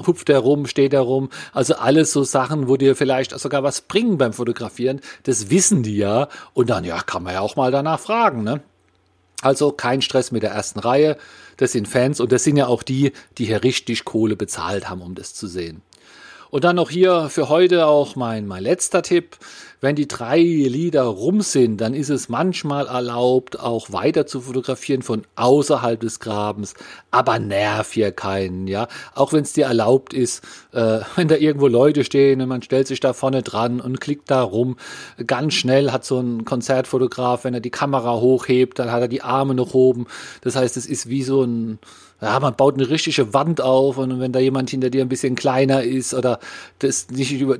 hupft 0.05 0.27
der 0.27 0.39
rum? 0.39 0.65
Steht 0.65 0.91
der 0.91 0.99
rum? 0.99 1.29
Also 1.53 1.75
alles 1.75 2.11
so 2.11 2.23
Sachen, 2.23 2.67
wo 2.67 2.75
dir 2.75 2.97
vielleicht 2.97 3.39
sogar 3.39 3.63
was 3.63 3.79
bringen 3.79 4.17
beim 4.17 4.33
Fotografieren. 4.33 4.99
Das 5.23 5.49
wissen 5.49 5.81
die 5.81 5.95
ja. 5.95 6.27
Und 6.53 6.69
dann, 6.69 6.83
ja, 6.83 6.99
kann 6.99 7.23
man 7.23 7.35
ja 7.35 7.39
auch 7.39 7.55
mal 7.55 7.71
danach 7.71 8.00
fragen. 8.01 8.43
Ne? 8.43 8.61
Also 9.41 9.71
kein 9.71 10.01
Stress 10.01 10.31
mit 10.31 10.43
der 10.43 10.51
ersten 10.51 10.79
Reihe. 10.79 11.17
Das 11.57 11.71
sind 11.71 11.87
Fans 11.87 12.19
und 12.19 12.31
das 12.31 12.43
sind 12.43 12.57
ja 12.57 12.67
auch 12.67 12.83
die, 12.83 13.13
die 13.37 13.45
hier 13.45 13.63
richtig 13.63 14.05
Kohle 14.05 14.35
bezahlt 14.35 14.89
haben, 14.89 15.01
um 15.01 15.15
das 15.15 15.33
zu 15.33 15.47
sehen. 15.47 15.81
Und 16.49 16.65
dann 16.65 16.75
noch 16.75 16.89
hier 16.89 17.29
für 17.29 17.49
heute 17.49 17.87
auch 17.87 18.15
mein, 18.15 18.45
mein 18.45 18.63
letzter 18.63 19.01
Tipp. 19.01 19.37
Wenn 19.83 19.95
die 19.95 20.07
drei 20.07 20.37
Lieder 20.37 21.05
rum 21.05 21.41
sind, 21.41 21.81
dann 21.81 21.95
ist 21.95 22.09
es 22.11 22.29
manchmal 22.29 22.85
erlaubt, 22.85 23.59
auch 23.59 23.91
weiter 23.91 24.27
zu 24.27 24.41
fotografieren 24.41 25.01
von 25.01 25.23
außerhalb 25.35 25.99
des 25.99 26.19
Grabens. 26.19 26.75
Aber 27.09 27.39
nerv 27.39 27.91
hier 27.91 28.11
keinen, 28.11 28.67
ja. 28.67 28.87
Auch 29.15 29.33
wenn 29.33 29.41
es 29.41 29.53
dir 29.53 29.65
erlaubt 29.65 30.13
ist, 30.13 30.43
äh, 30.71 30.99
wenn 31.15 31.29
da 31.29 31.35
irgendwo 31.35 31.65
Leute 31.65 32.03
stehen 32.03 32.41
und 32.41 32.49
man 32.49 32.61
stellt 32.61 32.85
sich 32.85 32.99
da 32.99 33.13
vorne 33.13 33.41
dran 33.41 33.81
und 33.81 33.99
klickt 33.99 34.29
da 34.29 34.43
rum. 34.43 34.77
Ganz 35.25 35.55
schnell 35.55 35.91
hat 35.91 36.05
so 36.05 36.19
ein 36.19 36.45
Konzertfotograf, 36.45 37.43
wenn 37.43 37.55
er 37.55 37.59
die 37.59 37.71
Kamera 37.71 38.19
hochhebt, 38.19 38.77
dann 38.77 38.91
hat 38.91 39.01
er 39.01 39.07
die 39.07 39.23
Arme 39.23 39.55
noch 39.55 39.73
oben. 39.73 40.05
Das 40.41 40.55
heißt, 40.55 40.77
es 40.77 40.85
ist 40.85 41.09
wie 41.09 41.23
so 41.23 41.41
ein, 41.41 41.79
ja, 42.21 42.39
man 42.39 42.55
baut 42.55 42.75
eine 42.75 42.89
richtige 42.89 43.33
Wand 43.33 43.61
auf 43.61 43.97
und 43.97 44.19
wenn 44.19 44.31
da 44.31 44.39
jemand 44.39 44.69
hinter 44.69 44.91
dir 44.91 45.01
ein 45.01 45.09
bisschen 45.09 45.35
kleiner 45.35 45.83
ist 45.83 46.13
oder 46.13 46.39
das 46.79 47.09
nicht 47.09 47.33
über, 47.33 47.57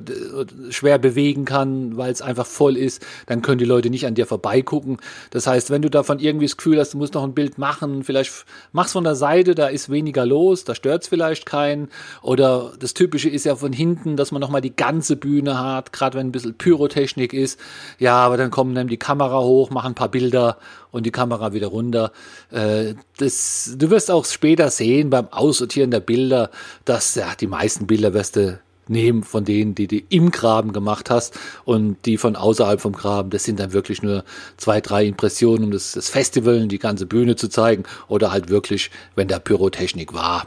schwer 0.70 0.98
bewegen 0.98 1.44
kann, 1.44 1.96
weil 1.96 2.12
es 2.12 2.22
einfach 2.22 2.46
voll 2.46 2.76
ist, 2.76 3.04
dann 3.26 3.42
können 3.42 3.58
die 3.58 3.64
Leute 3.64 3.90
nicht 3.90 4.06
an 4.06 4.14
dir 4.14 4.26
vorbeigucken. 4.26 4.98
Das 5.30 5.48
heißt, 5.48 5.70
wenn 5.70 5.82
du 5.82 5.90
davon 5.90 6.20
irgendwie 6.20 6.46
das 6.46 6.56
Gefühl 6.56 6.78
hast, 6.78 6.94
du 6.94 6.98
musst 6.98 7.14
noch 7.14 7.24
ein 7.24 7.34
Bild 7.34 7.58
machen, 7.58 8.04
vielleicht 8.04 8.44
mach's 8.70 8.92
von 8.92 9.02
der 9.02 9.16
Seite, 9.16 9.56
da 9.56 9.66
ist 9.66 9.90
weniger 9.90 10.24
los, 10.24 10.62
da 10.62 10.76
stört's 10.76 11.08
vielleicht 11.08 11.44
keinen. 11.44 11.88
Oder 12.22 12.72
das 12.78 12.94
Typische 12.94 13.28
ist 13.28 13.44
ja 13.44 13.56
von 13.56 13.72
hinten, 13.72 14.16
dass 14.16 14.30
man 14.30 14.40
nochmal 14.40 14.60
die 14.60 14.76
ganze 14.76 15.16
Bühne 15.16 15.58
hat, 15.58 15.92
gerade 15.92 16.16
wenn 16.16 16.28
ein 16.28 16.32
bisschen 16.32 16.54
Pyrotechnik 16.54 17.32
ist. 17.32 17.58
Ja, 17.98 18.16
aber 18.16 18.36
dann 18.36 18.52
kommen 18.52 18.76
dann 18.76 18.86
die 18.86 18.96
Kamera 18.96 19.40
hoch, 19.40 19.70
machen 19.70 19.92
ein 19.92 19.94
paar 19.96 20.10
Bilder 20.10 20.58
und 20.92 21.04
die 21.04 21.10
Kamera 21.10 21.52
wieder 21.52 21.68
runter. 21.68 22.12
Äh, 22.50 22.94
das, 23.16 23.74
du 23.76 23.90
wirst 23.90 24.10
auch 24.10 24.24
später 24.24 24.70
sehen 24.70 25.10
beim 25.10 25.28
Aussortieren 25.32 25.90
der 25.90 26.00
Bilder, 26.00 26.50
dass 26.84 27.16
ja, 27.16 27.34
die 27.34 27.48
meisten 27.48 27.88
Bilder 27.88 28.14
wirst 28.14 28.36
du 28.36 28.60
nehmen 28.88 29.22
von 29.22 29.44
denen, 29.44 29.74
die 29.74 29.86
du 29.86 30.00
im 30.08 30.30
Graben 30.30 30.72
gemacht 30.72 31.10
hast 31.10 31.38
und 31.64 31.96
die 32.04 32.18
von 32.18 32.36
außerhalb 32.36 32.80
vom 32.80 32.92
Graben. 32.92 33.30
Das 33.30 33.44
sind 33.44 33.58
dann 33.58 33.72
wirklich 33.72 34.02
nur 34.02 34.24
zwei, 34.56 34.80
drei 34.80 35.06
Impressionen, 35.06 35.64
um 35.64 35.70
das, 35.70 35.92
das 35.92 36.10
Festival, 36.10 36.68
die 36.68 36.78
ganze 36.78 37.06
Bühne 37.06 37.36
zu 37.36 37.48
zeigen 37.48 37.84
oder 38.08 38.30
halt 38.30 38.48
wirklich, 38.48 38.90
wenn 39.14 39.28
da 39.28 39.38
Pyrotechnik 39.38 40.12
war. 40.12 40.46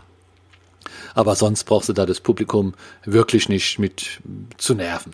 Aber 1.13 1.35
sonst 1.35 1.63
brauchst 1.63 1.89
du 1.89 1.93
da 1.93 2.05
das 2.05 2.19
Publikum 2.19 2.73
wirklich 3.05 3.49
nicht 3.49 3.79
mit 3.79 4.21
zu 4.57 4.75
nerven. 4.75 5.13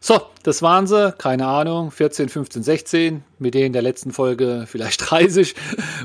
So, 0.00 0.20
das 0.42 0.62
waren 0.62 0.86
sie, 0.86 1.12
keine 1.18 1.46
Ahnung, 1.46 1.90
14, 1.90 2.28
15, 2.28 2.62
16, 2.62 3.24
mit 3.38 3.54
denen 3.54 3.72
der 3.72 3.82
letzten 3.82 4.12
Folge 4.12 4.64
vielleicht 4.66 5.00
30. 5.10 5.54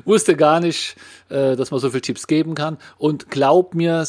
Wusste 0.06 0.36
gar 0.36 0.60
nicht, 0.60 0.96
äh, 1.30 1.56
dass 1.56 1.72
man 1.72 1.80
so 1.80 1.90
viele 1.90 2.02
Tipps 2.02 2.28
geben 2.28 2.56
kann. 2.56 2.78
Und 2.98 3.30
glaub 3.30 3.76
mir, 3.76 4.06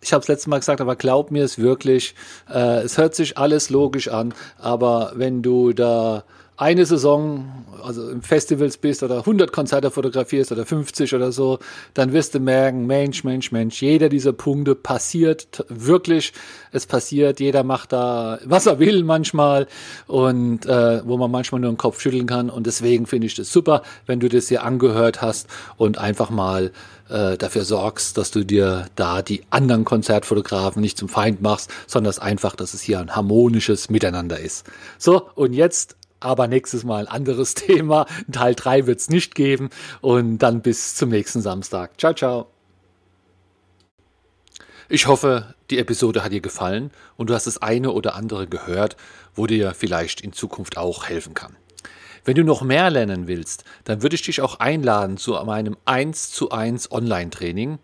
ich 0.00 0.12
habe 0.12 0.22
es 0.22 0.28
letztes 0.28 0.46
Mal 0.46 0.58
gesagt, 0.58 0.80
aber 0.80 0.96
glaub 0.96 1.30
mir 1.30 1.44
es 1.44 1.58
wirklich, 1.58 2.14
äh, 2.52 2.82
es 2.82 2.98
hört 2.98 3.14
sich 3.14 3.38
alles 3.38 3.70
logisch 3.70 4.08
an, 4.08 4.34
aber 4.58 5.12
wenn 5.14 5.42
du 5.42 5.72
da 5.72 6.24
eine 6.58 6.84
Saison, 6.86 7.64
also 7.84 8.10
im 8.10 8.20
Festivals 8.20 8.78
bist 8.78 9.04
oder 9.04 9.18
100 9.18 9.52
Konzerte 9.52 9.92
fotografierst 9.92 10.50
oder 10.50 10.66
50 10.66 11.14
oder 11.14 11.30
so, 11.30 11.60
dann 11.94 12.12
wirst 12.12 12.34
du 12.34 12.40
merken, 12.40 12.84
Mensch, 12.86 13.22
Mensch, 13.22 13.52
Mensch, 13.52 13.80
jeder 13.80 14.08
dieser 14.08 14.32
Punkte 14.32 14.74
passiert 14.74 15.64
wirklich, 15.68 16.32
es 16.72 16.84
passiert, 16.84 17.38
jeder 17.38 17.62
macht 17.62 17.92
da, 17.92 18.40
was 18.44 18.66
er 18.66 18.80
will 18.80 19.04
manchmal 19.04 19.68
und 20.08 20.66
äh, 20.66 21.06
wo 21.06 21.16
man 21.16 21.30
manchmal 21.30 21.60
nur 21.60 21.70
den 21.70 21.76
Kopf 21.76 22.00
schütteln 22.00 22.26
kann 22.26 22.50
und 22.50 22.66
deswegen 22.66 23.06
finde 23.06 23.28
ich 23.28 23.36
das 23.36 23.52
super, 23.52 23.82
wenn 24.06 24.18
du 24.18 24.28
das 24.28 24.48
hier 24.48 24.64
angehört 24.64 25.22
hast 25.22 25.46
und 25.76 25.98
einfach 25.98 26.28
mal 26.28 26.72
äh, 27.08 27.36
dafür 27.38 27.64
sorgst, 27.64 28.18
dass 28.18 28.32
du 28.32 28.44
dir 28.44 28.86
da 28.96 29.22
die 29.22 29.42
anderen 29.50 29.84
Konzertfotografen 29.84 30.82
nicht 30.82 30.98
zum 30.98 31.08
Feind 31.08 31.40
machst, 31.40 31.70
sondern 31.86 32.08
dass 32.08 32.18
einfach, 32.18 32.56
dass 32.56 32.74
es 32.74 32.82
hier 32.82 32.98
ein 32.98 33.14
harmonisches 33.14 33.90
Miteinander 33.90 34.40
ist. 34.40 34.66
So, 34.98 35.28
und 35.36 35.52
jetzt 35.52 35.97
aber 36.20 36.48
nächstes 36.48 36.84
Mal 36.84 37.06
ein 37.06 37.12
anderes 37.12 37.54
Thema. 37.54 38.06
Teil 38.30 38.54
3 38.54 38.86
wird 38.86 39.00
es 39.00 39.10
nicht 39.10 39.34
geben. 39.34 39.70
Und 40.00 40.38
dann 40.38 40.62
bis 40.62 40.94
zum 40.94 41.10
nächsten 41.10 41.40
Samstag. 41.40 41.98
Ciao, 41.98 42.14
ciao. 42.14 42.46
Ich 44.90 45.06
hoffe, 45.06 45.54
die 45.70 45.78
Episode 45.78 46.24
hat 46.24 46.32
dir 46.32 46.40
gefallen 46.40 46.90
und 47.16 47.28
du 47.28 47.34
hast 47.34 47.46
das 47.46 47.60
eine 47.60 47.92
oder 47.92 48.14
andere 48.14 48.46
gehört, 48.46 48.96
wo 49.34 49.46
dir 49.46 49.74
vielleicht 49.74 50.22
in 50.22 50.32
Zukunft 50.32 50.78
auch 50.78 51.06
helfen 51.06 51.34
kann. 51.34 51.56
Wenn 52.24 52.36
du 52.36 52.44
noch 52.44 52.62
mehr 52.62 52.90
lernen 52.90 53.26
willst, 53.26 53.64
dann 53.84 54.02
würde 54.02 54.14
ich 54.14 54.22
dich 54.22 54.40
auch 54.40 54.60
einladen 54.60 55.18
zu 55.18 55.32
meinem 55.44 55.76
1 55.84 56.30
zu 56.32 56.50
1 56.50 56.90
Online-Training. 56.90 57.78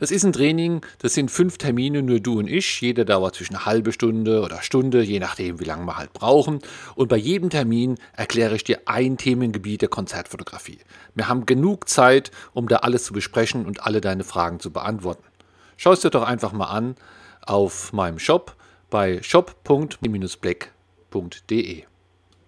Das 0.00 0.12
ist 0.12 0.24
ein 0.24 0.32
Training, 0.32 0.82
das 1.00 1.14
sind 1.14 1.28
fünf 1.30 1.58
Termine, 1.58 2.02
nur 2.02 2.20
du 2.20 2.38
und 2.38 2.46
ich. 2.46 2.80
Jeder 2.80 3.04
dauert 3.04 3.34
zwischen 3.34 3.64
halbe 3.64 3.90
Stunde 3.92 4.42
oder 4.42 4.62
Stunde, 4.62 5.02
je 5.02 5.18
nachdem, 5.18 5.58
wie 5.58 5.64
lange 5.64 5.86
wir 5.86 5.96
halt 5.96 6.12
brauchen. 6.12 6.60
Und 6.94 7.08
bei 7.08 7.16
jedem 7.16 7.50
Termin 7.50 7.96
erkläre 8.12 8.54
ich 8.54 8.62
dir 8.62 8.82
ein 8.86 9.16
Themengebiet 9.16 9.82
der 9.82 9.88
Konzertfotografie. 9.88 10.78
Wir 11.14 11.28
haben 11.28 11.46
genug 11.46 11.88
Zeit, 11.88 12.30
um 12.52 12.68
da 12.68 12.76
alles 12.76 13.02
zu 13.04 13.12
besprechen 13.12 13.66
und 13.66 13.84
alle 13.84 14.00
deine 14.00 14.22
Fragen 14.22 14.60
zu 14.60 14.70
beantworten. 14.70 15.24
Schau 15.76 15.92
es 15.92 16.00
dir 16.00 16.10
doch 16.10 16.22
einfach 16.22 16.52
mal 16.52 16.66
an 16.66 16.94
auf 17.42 17.92
meinem 17.92 18.20
Shop 18.20 18.54
bei 18.90 19.20
shop.black.de. 19.22 19.98